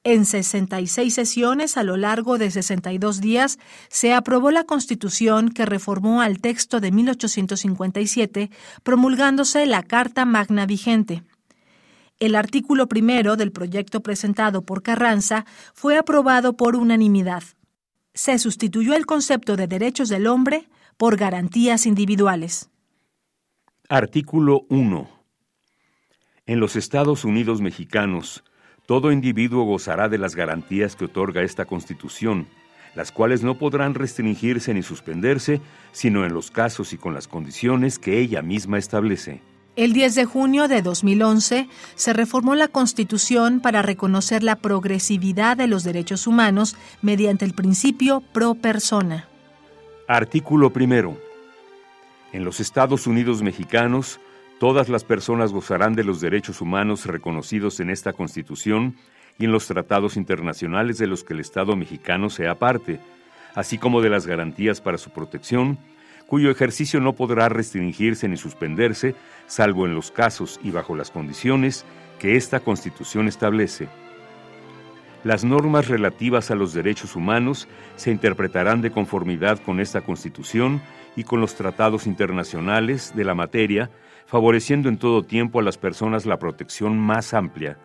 [0.03, 3.57] En 66 sesiones a lo largo de 62 días
[3.89, 8.51] se aprobó la Constitución que reformó al texto de 1857,
[8.83, 11.23] promulgándose la Carta Magna vigente.
[12.19, 17.41] El artículo primero del proyecto presentado por Carranza fue aprobado por unanimidad.
[18.13, 22.69] Se sustituyó el concepto de derechos del hombre por garantías individuales.
[23.89, 25.16] Artículo 1.
[26.47, 28.41] En los Estados Unidos mexicanos,
[28.85, 32.47] todo individuo gozará de las garantías que otorga esta Constitución,
[32.95, 35.59] las cuales no podrán restringirse ni suspenderse,
[35.91, 39.41] sino en los casos y con las condiciones que ella misma establece.
[39.75, 45.67] El 10 de junio de 2011 se reformó la Constitución para reconocer la progresividad de
[45.67, 49.27] los derechos humanos mediante el principio pro persona.
[50.07, 51.17] Artículo primero.
[52.31, 54.21] En los Estados Unidos mexicanos,
[54.59, 58.95] Todas las personas gozarán de los derechos humanos reconocidos en esta Constitución
[59.37, 62.99] y en los tratados internacionales de los que el Estado mexicano sea parte,
[63.53, 65.77] así como de las garantías para su protección,
[66.25, 69.13] cuyo ejercicio no podrá restringirse ni suspenderse,
[69.45, 71.85] salvo en los casos y bajo las condiciones
[72.17, 73.87] que esta Constitución establece.
[75.23, 80.81] Las normas relativas a los derechos humanos se interpretarán de conformidad con esta Constitución
[81.15, 83.91] y con los tratados internacionales de la materia,
[84.27, 87.77] favoreciendo en todo tiempo a las personas la protección más amplia.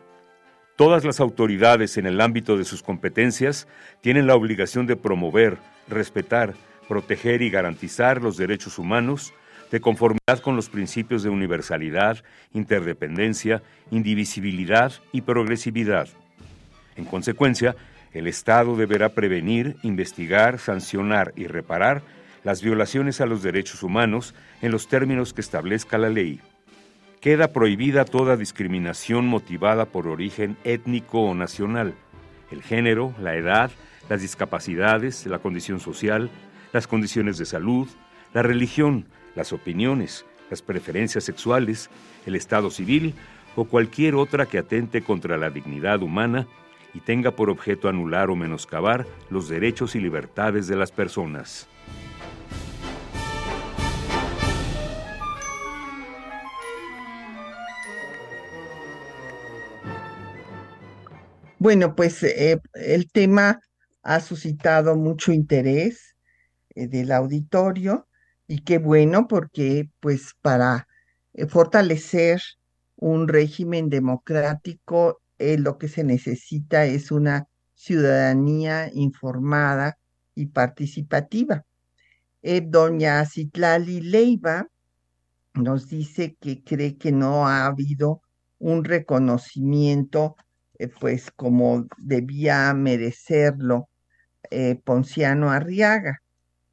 [0.77, 3.69] Todas las autoridades en el ámbito de sus competencias
[4.01, 6.55] tienen la obligación de promover, respetar,
[6.89, 9.33] proteger y garantizar los derechos humanos
[9.71, 16.09] de conformidad con los principios de universalidad, interdependencia, indivisibilidad y progresividad.
[16.97, 17.77] En consecuencia,
[18.13, 22.03] el Estado deberá prevenir, investigar, sancionar y reparar
[22.45, 26.41] las violaciones a los derechos humanos en los términos que establezca la ley.
[27.21, 31.95] Queda prohibida toda discriminación motivada por origen étnico o nacional,
[32.51, 33.71] el género, la edad,
[34.09, 36.31] las discapacidades, la condición social,
[36.73, 37.89] las condiciones de salud,
[38.35, 41.91] la religión, las opiniones, las preferencias sexuales,
[42.27, 43.15] el estado civil
[43.55, 46.47] o cualquier otra que atente contra la dignidad humana
[46.95, 51.69] y tenga por objeto anular o menoscabar los derechos y libertades de las personas.
[61.63, 63.61] Bueno, pues eh, el tema
[64.03, 66.17] ha suscitado mucho interés
[66.75, 68.09] eh, del auditorio
[68.49, 70.89] y qué bueno porque pues para
[71.35, 72.43] eh, fortalecer
[72.97, 79.99] un régimen democrático lo que se necesita es una ciudadanía informada
[80.35, 81.65] y participativa.
[82.43, 84.67] doña Citlali Leiva
[85.55, 88.21] nos dice que cree que no ha habido
[88.59, 90.35] un reconocimiento
[90.89, 93.89] pues como debía merecerlo
[94.85, 96.23] Ponciano Arriaga.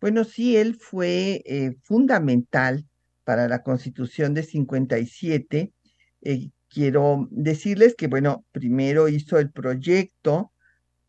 [0.02, 2.86] Bueno, sí, él fue eh, fundamental
[3.26, 5.74] para la Constitución de 57.
[6.22, 10.54] Eh, quiero decirles que, bueno, primero hizo el proyecto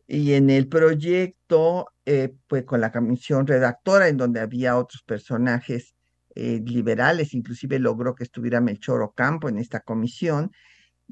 [0.07, 5.95] y en el proyecto, eh, pues con la comisión redactora, en donde había otros personajes
[6.33, 10.51] liberales, inclusive logró que estuviera Melchor Ocampo en esta comisión,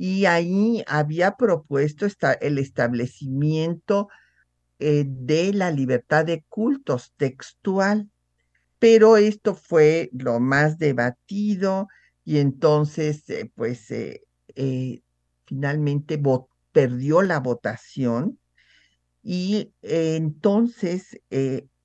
[0.01, 2.07] y ahí había propuesto
[2.39, 4.07] el establecimiento
[4.79, 8.09] eh, de la libertad de cultos textual,
[8.79, 11.89] pero esto fue lo más debatido
[12.23, 14.21] y entonces, eh, pues, eh,
[15.45, 16.17] finalmente
[16.71, 18.39] perdió la votación
[19.21, 21.19] y entonces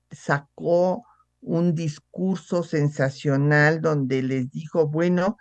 [0.09, 1.03] sacó
[1.41, 5.35] un discurso sensacional donde les dijo, bueno,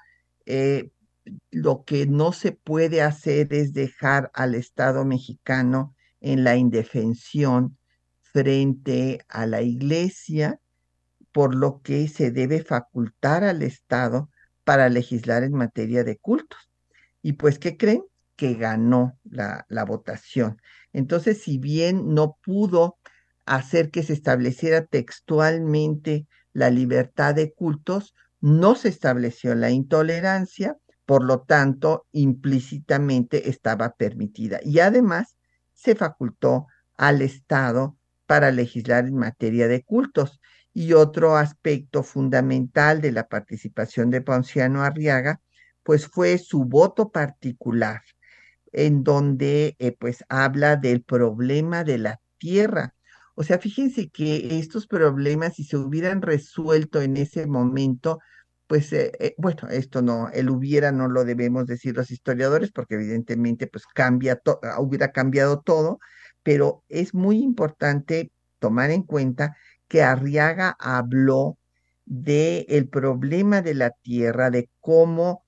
[1.51, 7.79] lo que no se puede hacer es dejar al Estado mexicano en la indefensión
[8.21, 10.61] frente a la iglesia,
[11.33, 14.31] por lo que se debe facultar al Estado
[14.65, 16.71] para legislar en materia de cultos.
[17.23, 18.03] Y pues, ¿qué creen?
[18.37, 20.61] Que ganó la, la votación.
[20.93, 22.99] Entonces, si bien no pudo
[23.47, 30.77] hacer que se estableciera textualmente la libertad de cultos, no se estableció la intolerancia,
[31.07, 34.61] por lo tanto, implícitamente estaba permitida.
[34.63, 35.37] Y además,
[35.73, 37.97] se facultó al Estado
[38.27, 40.41] para legislar en materia de cultos.
[40.73, 45.41] Y otro aspecto fundamental de la participación de Ponciano Arriaga,
[45.85, 48.03] pues fue su voto particular,
[48.73, 52.95] en donde eh, pues habla del problema de la tierra.
[53.37, 58.19] O sea, fíjense que estos problemas, si se hubieran resuelto en ese momento,
[58.67, 62.95] pues eh, eh, bueno, esto no, el hubiera no lo debemos decir los historiadores porque
[62.95, 65.99] evidentemente pues cambia, ah, hubiera cambiado todo,
[66.43, 69.57] pero es muy importante tomar en cuenta
[69.89, 71.59] que Arriaga habló
[72.07, 75.45] de el problema de la tierra, de cómo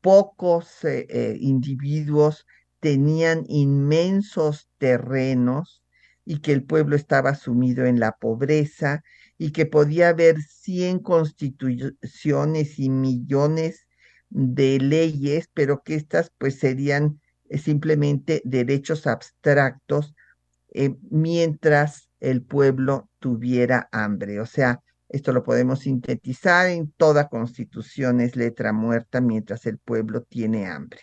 [0.00, 2.46] pocos eh, individuos
[2.80, 5.82] tenían inmensos terrenos
[6.24, 9.02] y que el pueblo estaba sumido en la pobreza
[9.42, 13.88] y que podía haber 100 constituciones y millones
[14.30, 20.14] de leyes, pero que estas pues serían eh, simplemente derechos abstractos
[20.72, 24.38] eh, mientras el pueblo tuviera hambre.
[24.38, 30.22] O sea, esto lo podemos sintetizar en toda constitución es letra muerta mientras el pueblo
[30.22, 31.00] tiene hambre.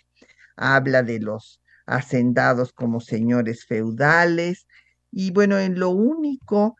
[0.56, 4.66] Habla de los hacendados como señores feudales
[5.12, 6.78] y bueno, en lo único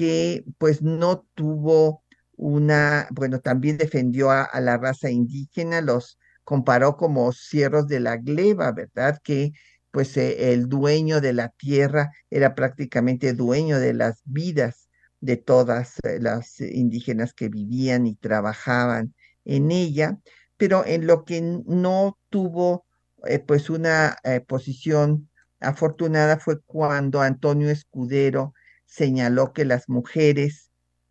[0.00, 7.30] que pues no tuvo una, bueno, también defendió a, la raza indígena, los comparó como
[7.32, 9.18] cierros de la gleba, ¿verdad?
[9.22, 9.52] Que
[9.90, 14.88] pues eh, el dueño de la tierra era prácticamente dueño de las vidas
[15.20, 20.18] de todas eh, las indígenas que vivían y trabajaban en ella,
[20.56, 22.86] pero en lo que no tuvo
[23.26, 24.16] eh, pues una
[24.48, 25.28] posición
[25.60, 28.54] afortunada fue cuando Antonio Escudero
[28.90, 30.70] señaló que las mujeres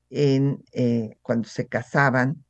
[0.09, 2.45] en, eh, cuando se casaban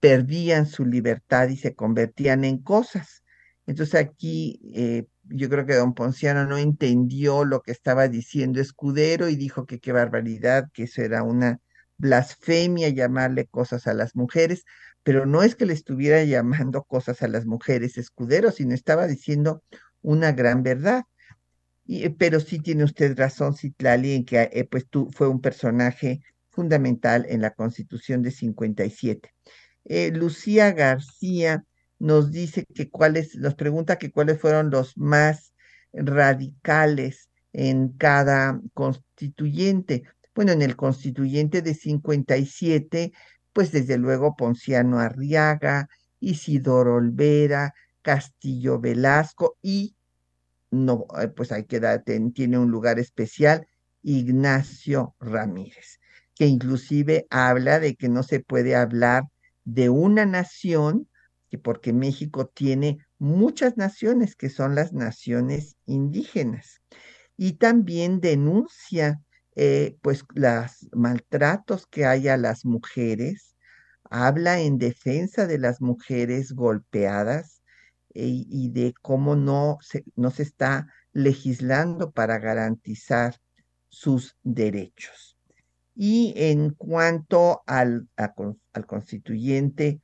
[0.00, 3.24] perdían su libertad y se convertían en cosas.
[3.66, 9.28] Entonces aquí eh, yo creo que don Ponciano no entendió lo que estaba diciendo Escudero
[9.28, 11.58] y dijo que qué barbaridad, que eso era una
[11.96, 14.64] blasfemia llamarle cosas a las mujeres,
[15.02, 19.62] pero no es que le estuviera llamando cosas a las mujeres Escudero, sino estaba diciendo
[20.02, 21.04] una gran verdad.
[21.88, 26.20] Eh, pero sí tiene usted razón, Citlali, en que eh, pues tú fue un personaje
[26.50, 29.32] fundamental en la Constitución de 57.
[29.84, 31.64] Eh, Lucía García
[31.98, 35.52] nos dice que cuáles, nos pregunta que cuáles fueron los más
[35.92, 40.04] radicales en cada constituyente.
[40.34, 43.12] Bueno, en el constituyente de 57,
[43.52, 45.88] pues desde luego Ponciano Arriaga,
[46.20, 49.95] Isidoro Olvera, Castillo Velasco y
[50.84, 53.66] no, eh, pues hay que dar, tiene un lugar especial,
[54.02, 56.00] Ignacio Ramírez,
[56.34, 59.24] que inclusive habla de que no se puede hablar
[59.64, 61.08] de una nación,
[61.48, 66.80] que porque México tiene muchas naciones que son las naciones indígenas.
[67.36, 69.20] Y también denuncia
[69.56, 73.56] eh, pues los maltratos que hay a las mujeres,
[74.04, 77.55] habla en defensa de las mujeres golpeadas
[78.24, 83.36] y de cómo no se, no se está legislando para garantizar
[83.88, 85.36] sus derechos.
[85.94, 90.00] Y en cuanto al, al constituyente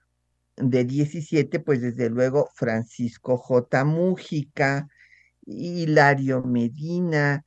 [0.56, 3.84] de 17, pues desde luego Francisco J.
[3.84, 4.88] Mújica,
[5.44, 7.44] Hilario Medina,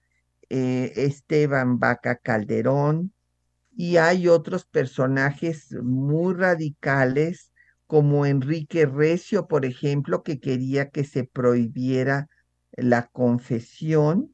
[0.49, 3.13] eh, Esteban Vaca Calderón,
[3.76, 7.51] y hay otros personajes muy radicales
[7.88, 12.28] como Enrique Recio, por ejemplo, que quería que se prohibiera
[12.74, 14.34] la confesión.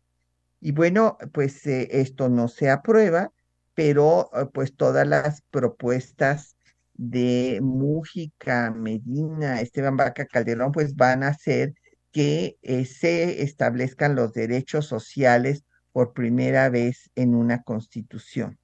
[0.60, 3.32] Y bueno, pues eh, esto no se aprueba,
[3.74, 6.56] pero eh, pues todas las propuestas
[6.93, 11.74] de Mújica, Medina, Esteban Vaca Calderón, pues van a hacer
[12.12, 18.60] que se establezcan los derechos sociales por primera vez en una constitución.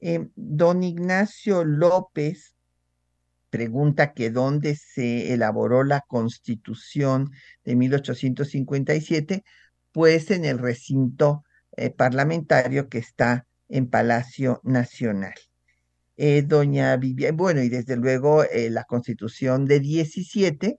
[0.00, 2.56] Eh, don Ignacio López
[3.52, 7.30] pregunta que dónde se elaboró la constitución
[7.64, 9.44] de 1857,
[9.92, 11.44] pues en el recinto
[11.76, 15.34] eh, parlamentario que está en Palacio Nacional.
[16.16, 20.78] Eh, doña Viviana, bueno, y desde luego la constitución de 17,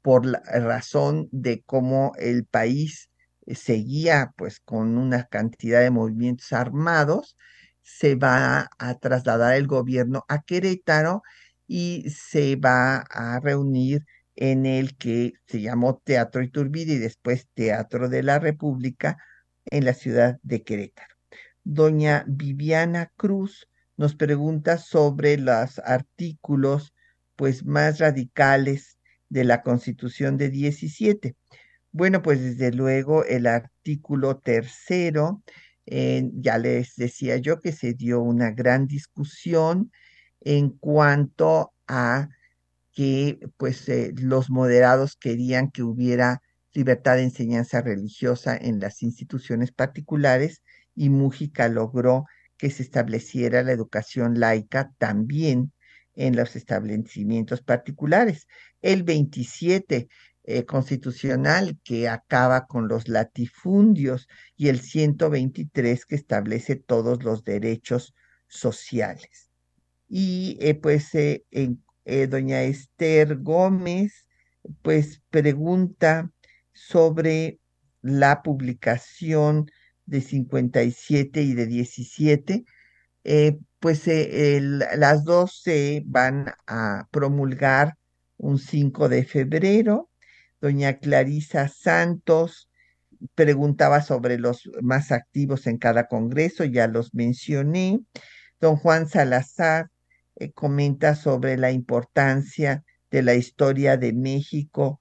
[0.00, 3.10] por la razón de cómo el país
[3.46, 7.36] seguía pues con una cantidad de movimientos armados,
[7.82, 11.22] se va a trasladar el gobierno a Querétaro
[11.74, 14.04] y se va a reunir
[14.36, 19.16] en el que se llamó Teatro Iturbide y después Teatro de la República
[19.64, 21.14] en la ciudad de Querétaro.
[21.64, 26.92] Doña Viviana Cruz nos pregunta sobre los artículos
[27.36, 28.98] pues más radicales
[29.30, 31.36] de la Constitución de 17.
[31.90, 35.42] Bueno, pues desde luego el artículo tercero,
[35.86, 39.90] eh, ya les decía yo que se dio una gran discusión
[40.44, 42.28] en cuanto a
[42.92, 46.42] que pues eh, los moderados querían que hubiera
[46.74, 50.62] libertad de enseñanza religiosa en las instituciones particulares
[50.94, 52.26] y Mújica logró
[52.56, 55.72] que se estableciera la educación laica también
[56.14, 58.46] en los establecimientos particulares.
[58.82, 60.08] El 27
[60.44, 68.14] eh, constitucional que acaba con los latifundios y el 123 que establece todos los derechos
[68.48, 69.51] sociales.
[70.14, 71.46] Y eh, pues eh,
[72.28, 74.26] doña Esther Gómez
[74.82, 76.30] pues pregunta
[76.74, 77.60] sobre
[78.02, 79.70] la publicación
[80.04, 82.64] de 57 y de 17,
[83.80, 87.96] pues las dos se van a promulgar
[88.36, 90.10] un 5 de febrero
[90.62, 92.70] Doña Clarisa Santos
[93.34, 98.00] preguntaba sobre los más activos en cada congreso, ya los mencioné.
[98.60, 99.90] Don Juan Salazar
[100.36, 105.00] eh, comenta sobre la importancia de la historia de México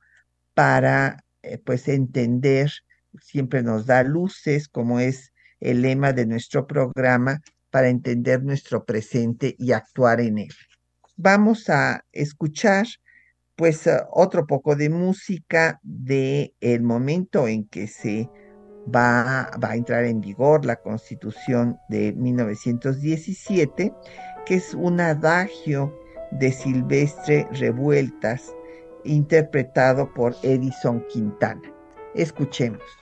[0.54, 2.72] para eh, pues entender,
[3.20, 9.56] siempre nos da luces, como es el lema de nuestro programa, para entender nuestro presente
[9.58, 10.54] y actuar en él.
[11.16, 12.86] Vamos a escuchar
[13.56, 18.30] pues eh, otro poco de música de el momento en que se
[18.94, 23.94] va, a entrar en vigor la constitución de 1917,
[24.46, 25.94] que es un adagio
[26.32, 28.54] de Silvestre Revueltas,
[29.04, 31.74] interpretado por Edison Quintana.
[32.14, 33.01] Escuchemos.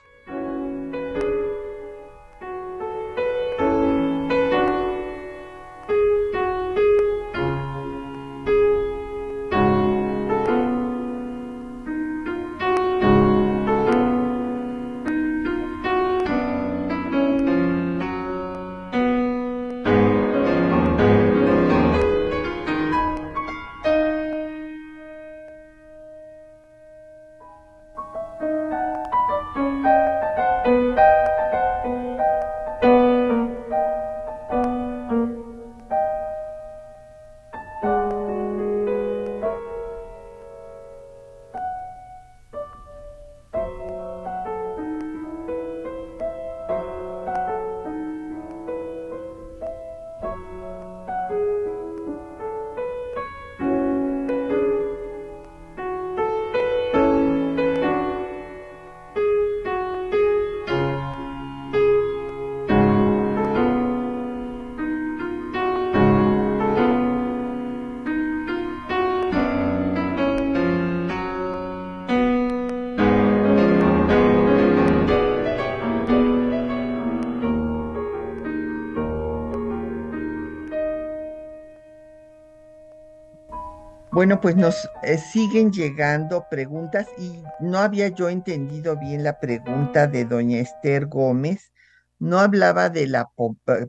[84.20, 90.08] Bueno, pues nos eh, siguen llegando preguntas y no había yo entendido bien la pregunta
[90.08, 91.72] de doña Esther Gómez.
[92.18, 93.30] No hablaba de la
[93.68, 93.86] eh,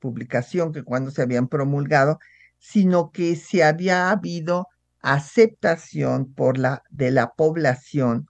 [0.00, 2.18] publicación que cuando se habían promulgado,
[2.56, 4.68] sino que si había habido
[5.02, 8.28] aceptación por la de la población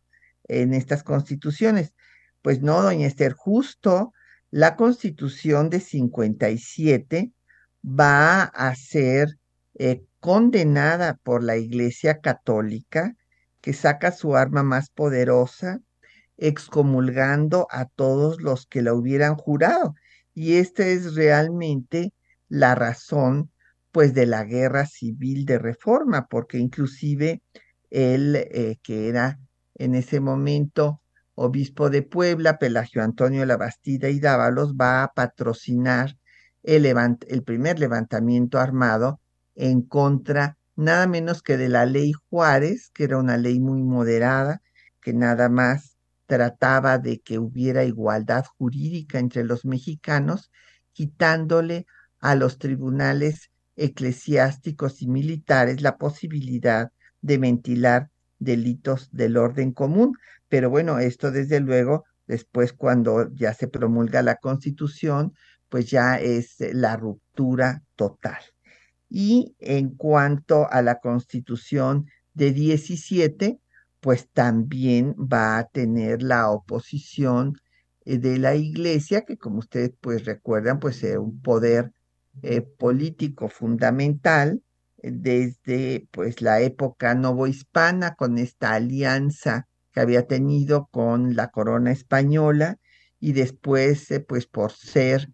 [0.48, 1.94] en estas constituciones.
[2.42, 4.12] Pues no, doña Esther, justo
[4.50, 7.30] la constitución de 57
[7.84, 9.38] va a ser
[9.78, 13.16] eh, condenada por la Iglesia Católica,
[13.60, 15.80] que saca su arma más poderosa,
[16.36, 19.96] excomulgando a todos los que la hubieran jurado.
[20.32, 22.14] Y esta es realmente
[22.48, 23.50] la razón,
[23.90, 27.42] pues, de la guerra civil de reforma, porque inclusive
[27.90, 29.40] él, eh, que era
[29.74, 31.02] en ese momento
[31.34, 36.16] obispo de Puebla, Pelagio Antonio Labastida y Dávalos, va a patrocinar
[36.62, 39.20] el, el primer levantamiento armado
[39.55, 44.62] en contra nada menos que de la ley Juárez, que era una ley muy moderada,
[45.00, 45.96] que nada más
[46.26, 50.50] trataba de que hubiera igualdad jurídica entre los mexicanos,
[50.92, 51.86] quitándole
[52.20, 60.16] a los tribunales eclesiásticos y militares la posibilidad de ventilar delitos del orden común.
[60.48, 65.34] Pero bueno, esto desde luego, después cuando ya se promulga la constitución,
[65.68, 68.51] pues ya es la ruptura total.
[69.14, 73.60] Y en cuanto a la constitución de 17,
[74.00, 77.58] pues también va a tener la oposición
[78.06, 81.92] eh, de la iglesia, que como ustedes pues recuerdan, pues es un poder
[82.40, 84.62] eh, político fundamental
[85.02, 91.92] eh, desde pues la época novohispana con esta alianza que había tenido con la corona
[91.92, 92.78] española
[93.20, 95.28] y después pues por ser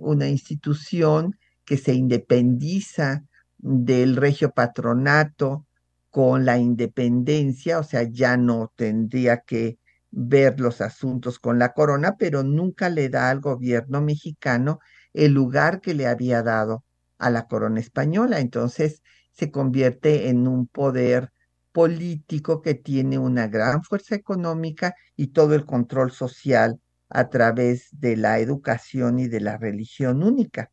[0.00, 3.24] una institución que se independiza
[3.58, 5.66] del regio patronato
[6.10, 9.78] con la independencia, o sea, ya no tendría que
[10.10, 14.80] ver los asuntos con la corona, pero nunca le da al gobierno mexicano
[15.14, 16.84] el lugar que le había dado
[17.18, 18.40] a la corona española.
[18.40, 19.02] Entonces
[19.32, 21.32] se convierte en un poder
[21.72, 28.16] político que tiene una gran fuerza económica y todo el control social a través de
[28.16, 30.70] la educación y de la religión única.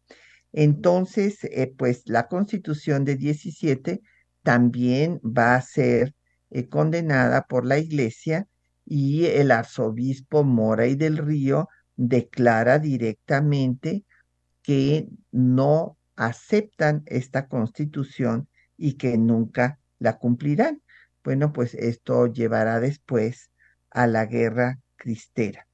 [0.52, 4.02] Entonces, eh, pues la constitución de 17
[4.44, 6.16] también va a ser
[6.50, 8.48] eh, condenada por la iglesia
[8.86, 14.04] y el arzobispo Mora y del Río declara directamente
[14.64, 18.48] que no aceptan esta constitución
[18.78, 20.82] y que nunca la cumplirán.
[21.24, 23.52] Bueno, pues esto llevará después
[23.92, 25.68] a la guerra cristera.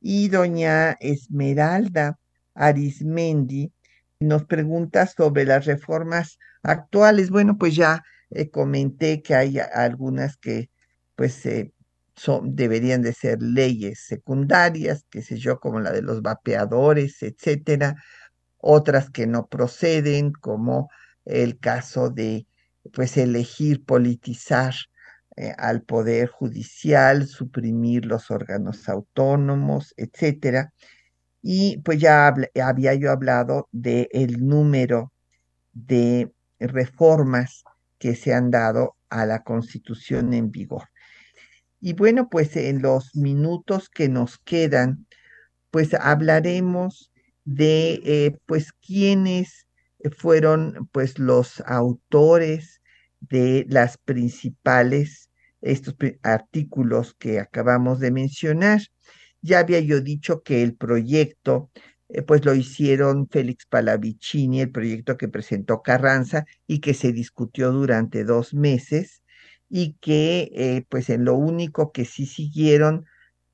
[0.00, 2.18] Y doña Esmeralda
[2.54, 3.72] Arismendi
[4.20, 7.30] nos pregunta sobre las reformas actuales.
[7.30, 10.70] Bueno, pues ya eh, comenté que hay algunas que
[11.16, 11.72] pues eh,
[12.16, 17.96] son, deberían de ser leyes secundarias, qué sé yo, como la de los vapeadores, etcétera,
[18.58, 20.90] otras que no proceden, como
[21.24, 22.46] el caso de
[22.92, 24.74] pues elegir politizar
[25.36, 30.72] eh, al poder judicial, suprimir los órganos autónomos, etcétera.
[31.42, 35.12] Y pues ya había yo hablado del el número
[35.72, 37.64] de reformas
[37.98, 40.84] que se han dado a la constitución en vigor.
[41.80, 45.06] Y bueno, pues en los minutos que nos quedan,
[45.70, 47.10] pues hablaremos
[47.44, 49.66] de eh, pues quiénes
[50.16, 52.80] fueron pues los autores
[53.20, 55.30] de las principales
[55.60, 58.80] estos artículos que acabamos de mencionar.
[59.42, 61.70] Ya había yo dicho que el proyecto,
[62.08, 67.72] eh, pues lo hicieron Félix Palavicini, el proyecto que presentó Carranza y que se discutió
[67.72, 69.22] durante dos meses
[69.68, 73.06] y que eh, pues en lo único que sí siguieron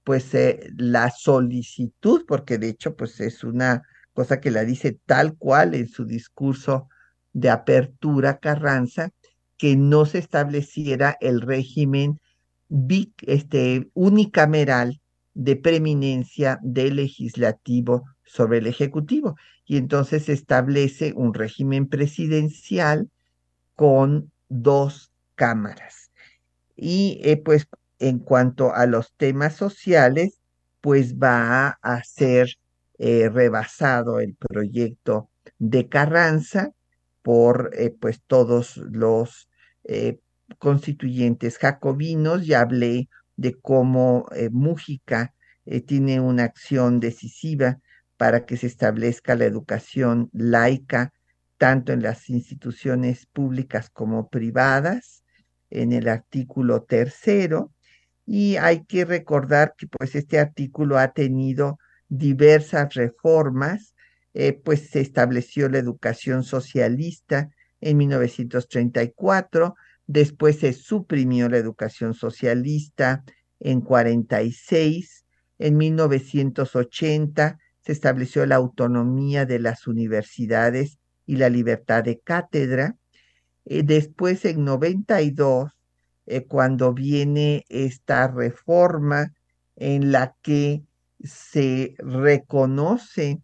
[0.05, 3.83] pues eh, la solicitud, porque de hecho pues es una
[4.13, 6.89] cosa que la dice tal cual en su discurso
[7.33, 9.11] de apertura Carranza,
[9.59, 12.21] que no se estableciera el régimen
[13.27, 15.01] este, unicameral
[15.37, 19.37] de preeminencia del legislativo sobre el ejecutivo.
[19.67, 23.11] Y entonces se establece un régimen presidencial
[23.75, 26.11] con dos cámaras.
[26.75, 27.69] Y eh, pues
[27.99, 30.41] en cuanto a los temas sociales,
[30.81, 32.49] pues va a ser
[32.99, 35.29] eh, rebasado el proyecto
[35.59, 36.71] de Carranza
[37.21, 39.49] por eh, pues todos los
[40.59, 42.47] constituyentes jacobinos.
[42.47, 45.35] Ya hablé de cómo eh, Mújica
[45.65, 47.79] eh, tiene una acción decisiva
[48.17, 51.13] para que se establezca la educación laica
[51.59, 55.25] tanto en las instituciones públicas como privadas,
[55.71, 57.73] en el artículo tercero,
[58.27, 61.79] y hay que recordar que pues este artículo ha tenido
[62.09, 63.95] diversas reformas,
[64.35, 69.75] eh, pues se estableció la educación socialista en 1934,
[70.07, 73.25] después se suprimió la educación socialista
[73.61, 75.25] en 46,
[75.59, 82.97] en 1980 se estableció la autonomía de las universidades y la libertad de cátedra.
[83.65, 85.71] Eh, después, en 92,
[86.27, 89.33] eh, cuando viene esta reforma
[89.77, 90.83] en la que
[91.23, 93.41] se reconoce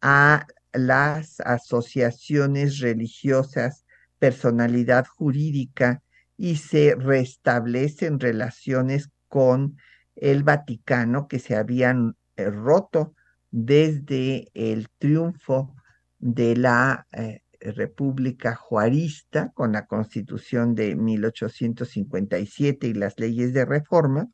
[0.00, 3.84] a las asociaciones religiosas
[4.18, 6.02] personalidad jurídica
[6.36, 9.76] y se restablecen relaciones con
[10.16, 13.14] el Vaticano que se habían eh, roto
[13.50, 15.74] desde el triunfo
[16.18, 24.28] de la eh, República Juarista con la Constitución de 1857 y las leyes de reforma.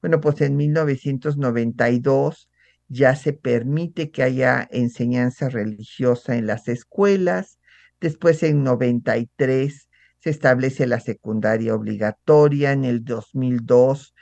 [0.00, 2.48] Bueno, pues en 1992
[2.88, 7.58] ya se permite que haya enseñanza religiosa en las escuelas.
[8.02, 9.88] Después en 93
[10.18, 12.72] se establece la secundaria obligatoria.
[12.72, 14.12] En el 2002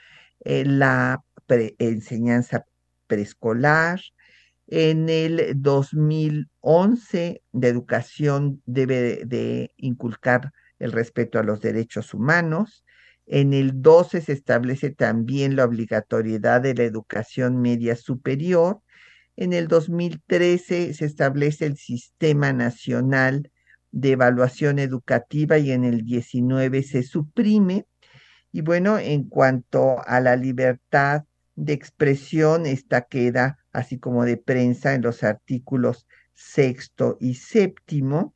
[0.45, 1.23] eh, la
[1.79, 2.63] enseñanza
[3.07, 3.99] preescolar.
[4.67, 12.85] En el 2011, de educación debe de inculcar el respeto a los derechos humanos.
[13.25, 18.79] En el 12 se establece también la obligatoriedad de la educación media superior.
[19.35, 23.51] En el 2013 se establece el Sistema Nacional
[23.91, 27.85] de Evaluación Educativa y en el 19 se suprime.
[28.51, 31.23] Y bueno, en cuanto a la libertad
[31.55, 38.35] de expresión, esta queda así como de prensa en los artículos sexto y séptimo.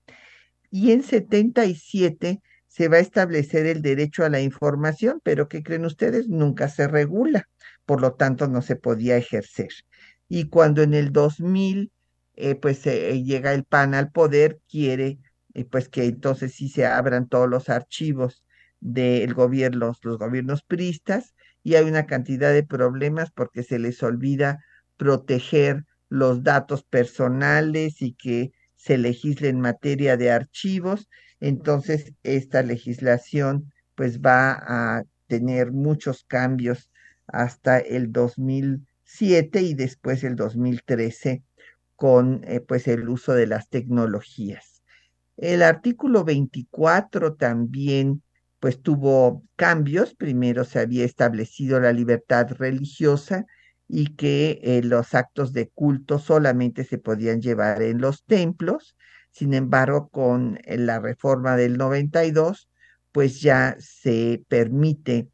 [0.70, 5.86] Y en 77 se va a establecer el derecho a la información, pero ¿qué creen
[5.86, 6.28] ustedes?
[6.28, 7.48] Nunca se regula,
[7.86, 9.70] por lo tanto no se podía ejercer.
[10.28, 11.92] Y cuando en el 2000
[12.36, 15.20] eh, pues eh, llega el PAN al poder, quiere
[15.56, 18.44] eh, pues que entonces sí se abran todos los archivos
[18.80, 21.34] del gobierno, los gobiernos priistas,
[21.64, 24.64] y hay una cantidad de problemas porque se les olvida
[24.98, 31.10] proteger los datos personales y que se legisle en materia de archivos.
[31.40, 36.92] Entonces, esta legislación pues va a tener muchos cambios
[37.28, 41.44] hasta el 2007 y después el 2013
[41.96, 44.75] con eh, pues el uso de las tecnologías.
[45.38, 48.24] El artículo 24 también
[48.60, 50.16] pues tuvo cambios.
[50.16, 53.46] Primero se había establecido la libertad religiosa
[53.88, 58.96] y que eh, los actos de culto solamente se podían llevar en los templos.
[59.32, 62.70] Sin embargo, con eh, la reforma del 92,
[63.12, 65.30] pues ya se permite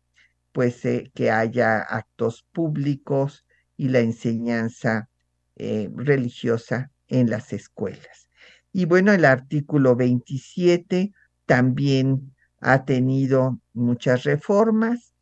[0.51, 3.45] pues eh, que haya actos públicos
[3.77, 5.07] y la enseñanza
[5.55, 8.30] religiosa en las escuelas.
[8.73, 11.11] Y bueno, el artículo 27
[11.45, 15.13] también ha tenido muchas reformas.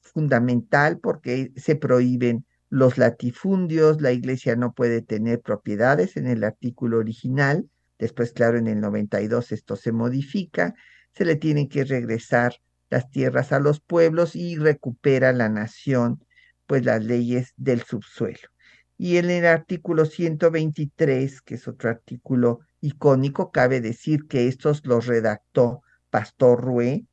[0.00, 6.98] Fundamental porque se prohíben los latifundios, la iglesia no puede tener propiedades en el artículo
[6.98, 7.68] original,
[7.98, 10.74] después claro en el 92 esto se modifica,
[11.12, 12.54] se le tienen que regresar
[12.90, 16.24] las tierras a los pueblos y recupera la nación
[16.66, 18.53] pues las leyes del subsuelo.
[18.96, 25.06] Y en el artículo 123, que es otro artículo icónico, cabe decir que estos los
[25.06, 27.06] redactó Pastor Rué,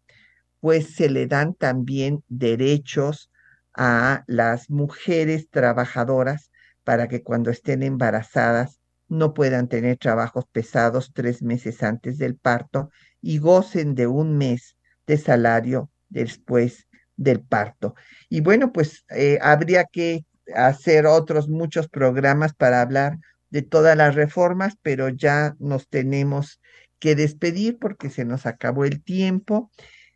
[0.60, 3.32] pues se le dan también derechos
[3.74, 6.52] a las mujeres trabajadoras
[6.84, 12.90] para que cuando estén embarazadas no puedan tener trabajos pesados tres meses antes del parto
[13.22, 14.78] y gocen de un mes
[15.08, 17.96] de salario después del parto.
[18.30, 20.26] Y bueno, pues eh, habría que
[20.56, 23.18] hacer otros muchos programas para hablar
[23.50, 26.62] de todas las reformas, pero ya nos tenemos
[27.00, 29.72] que despedir porque se nos acabó el tiempo.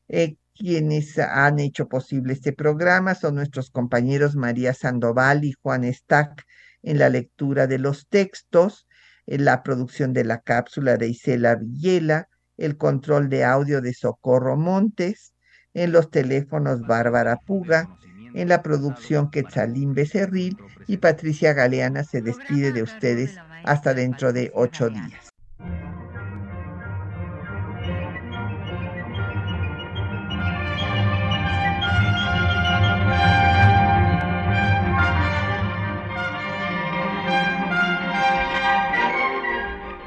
[0.08, 6.46] Eh, quienes han hecho posible este programa son nuestros compañeros María Sandoval y Juan Stack
[6.82, 8.88] en la lectura de los textos,
[9.26, 14.56] en la producción de la cápsula de Isela Villela, el control de audio de Socorro
[14.56, 15.34] Montes,
[15.74, 17.90] en los teléfonos Bárbara Puga,
[18.36, 24.52] en la producción Quetzalín Becerril y Patricia Galeana se despide de ustedes hasta dentro de
[24.54, 25.30] ocho días.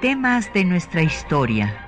[0.00, 1.87] Temas de nuestra historia.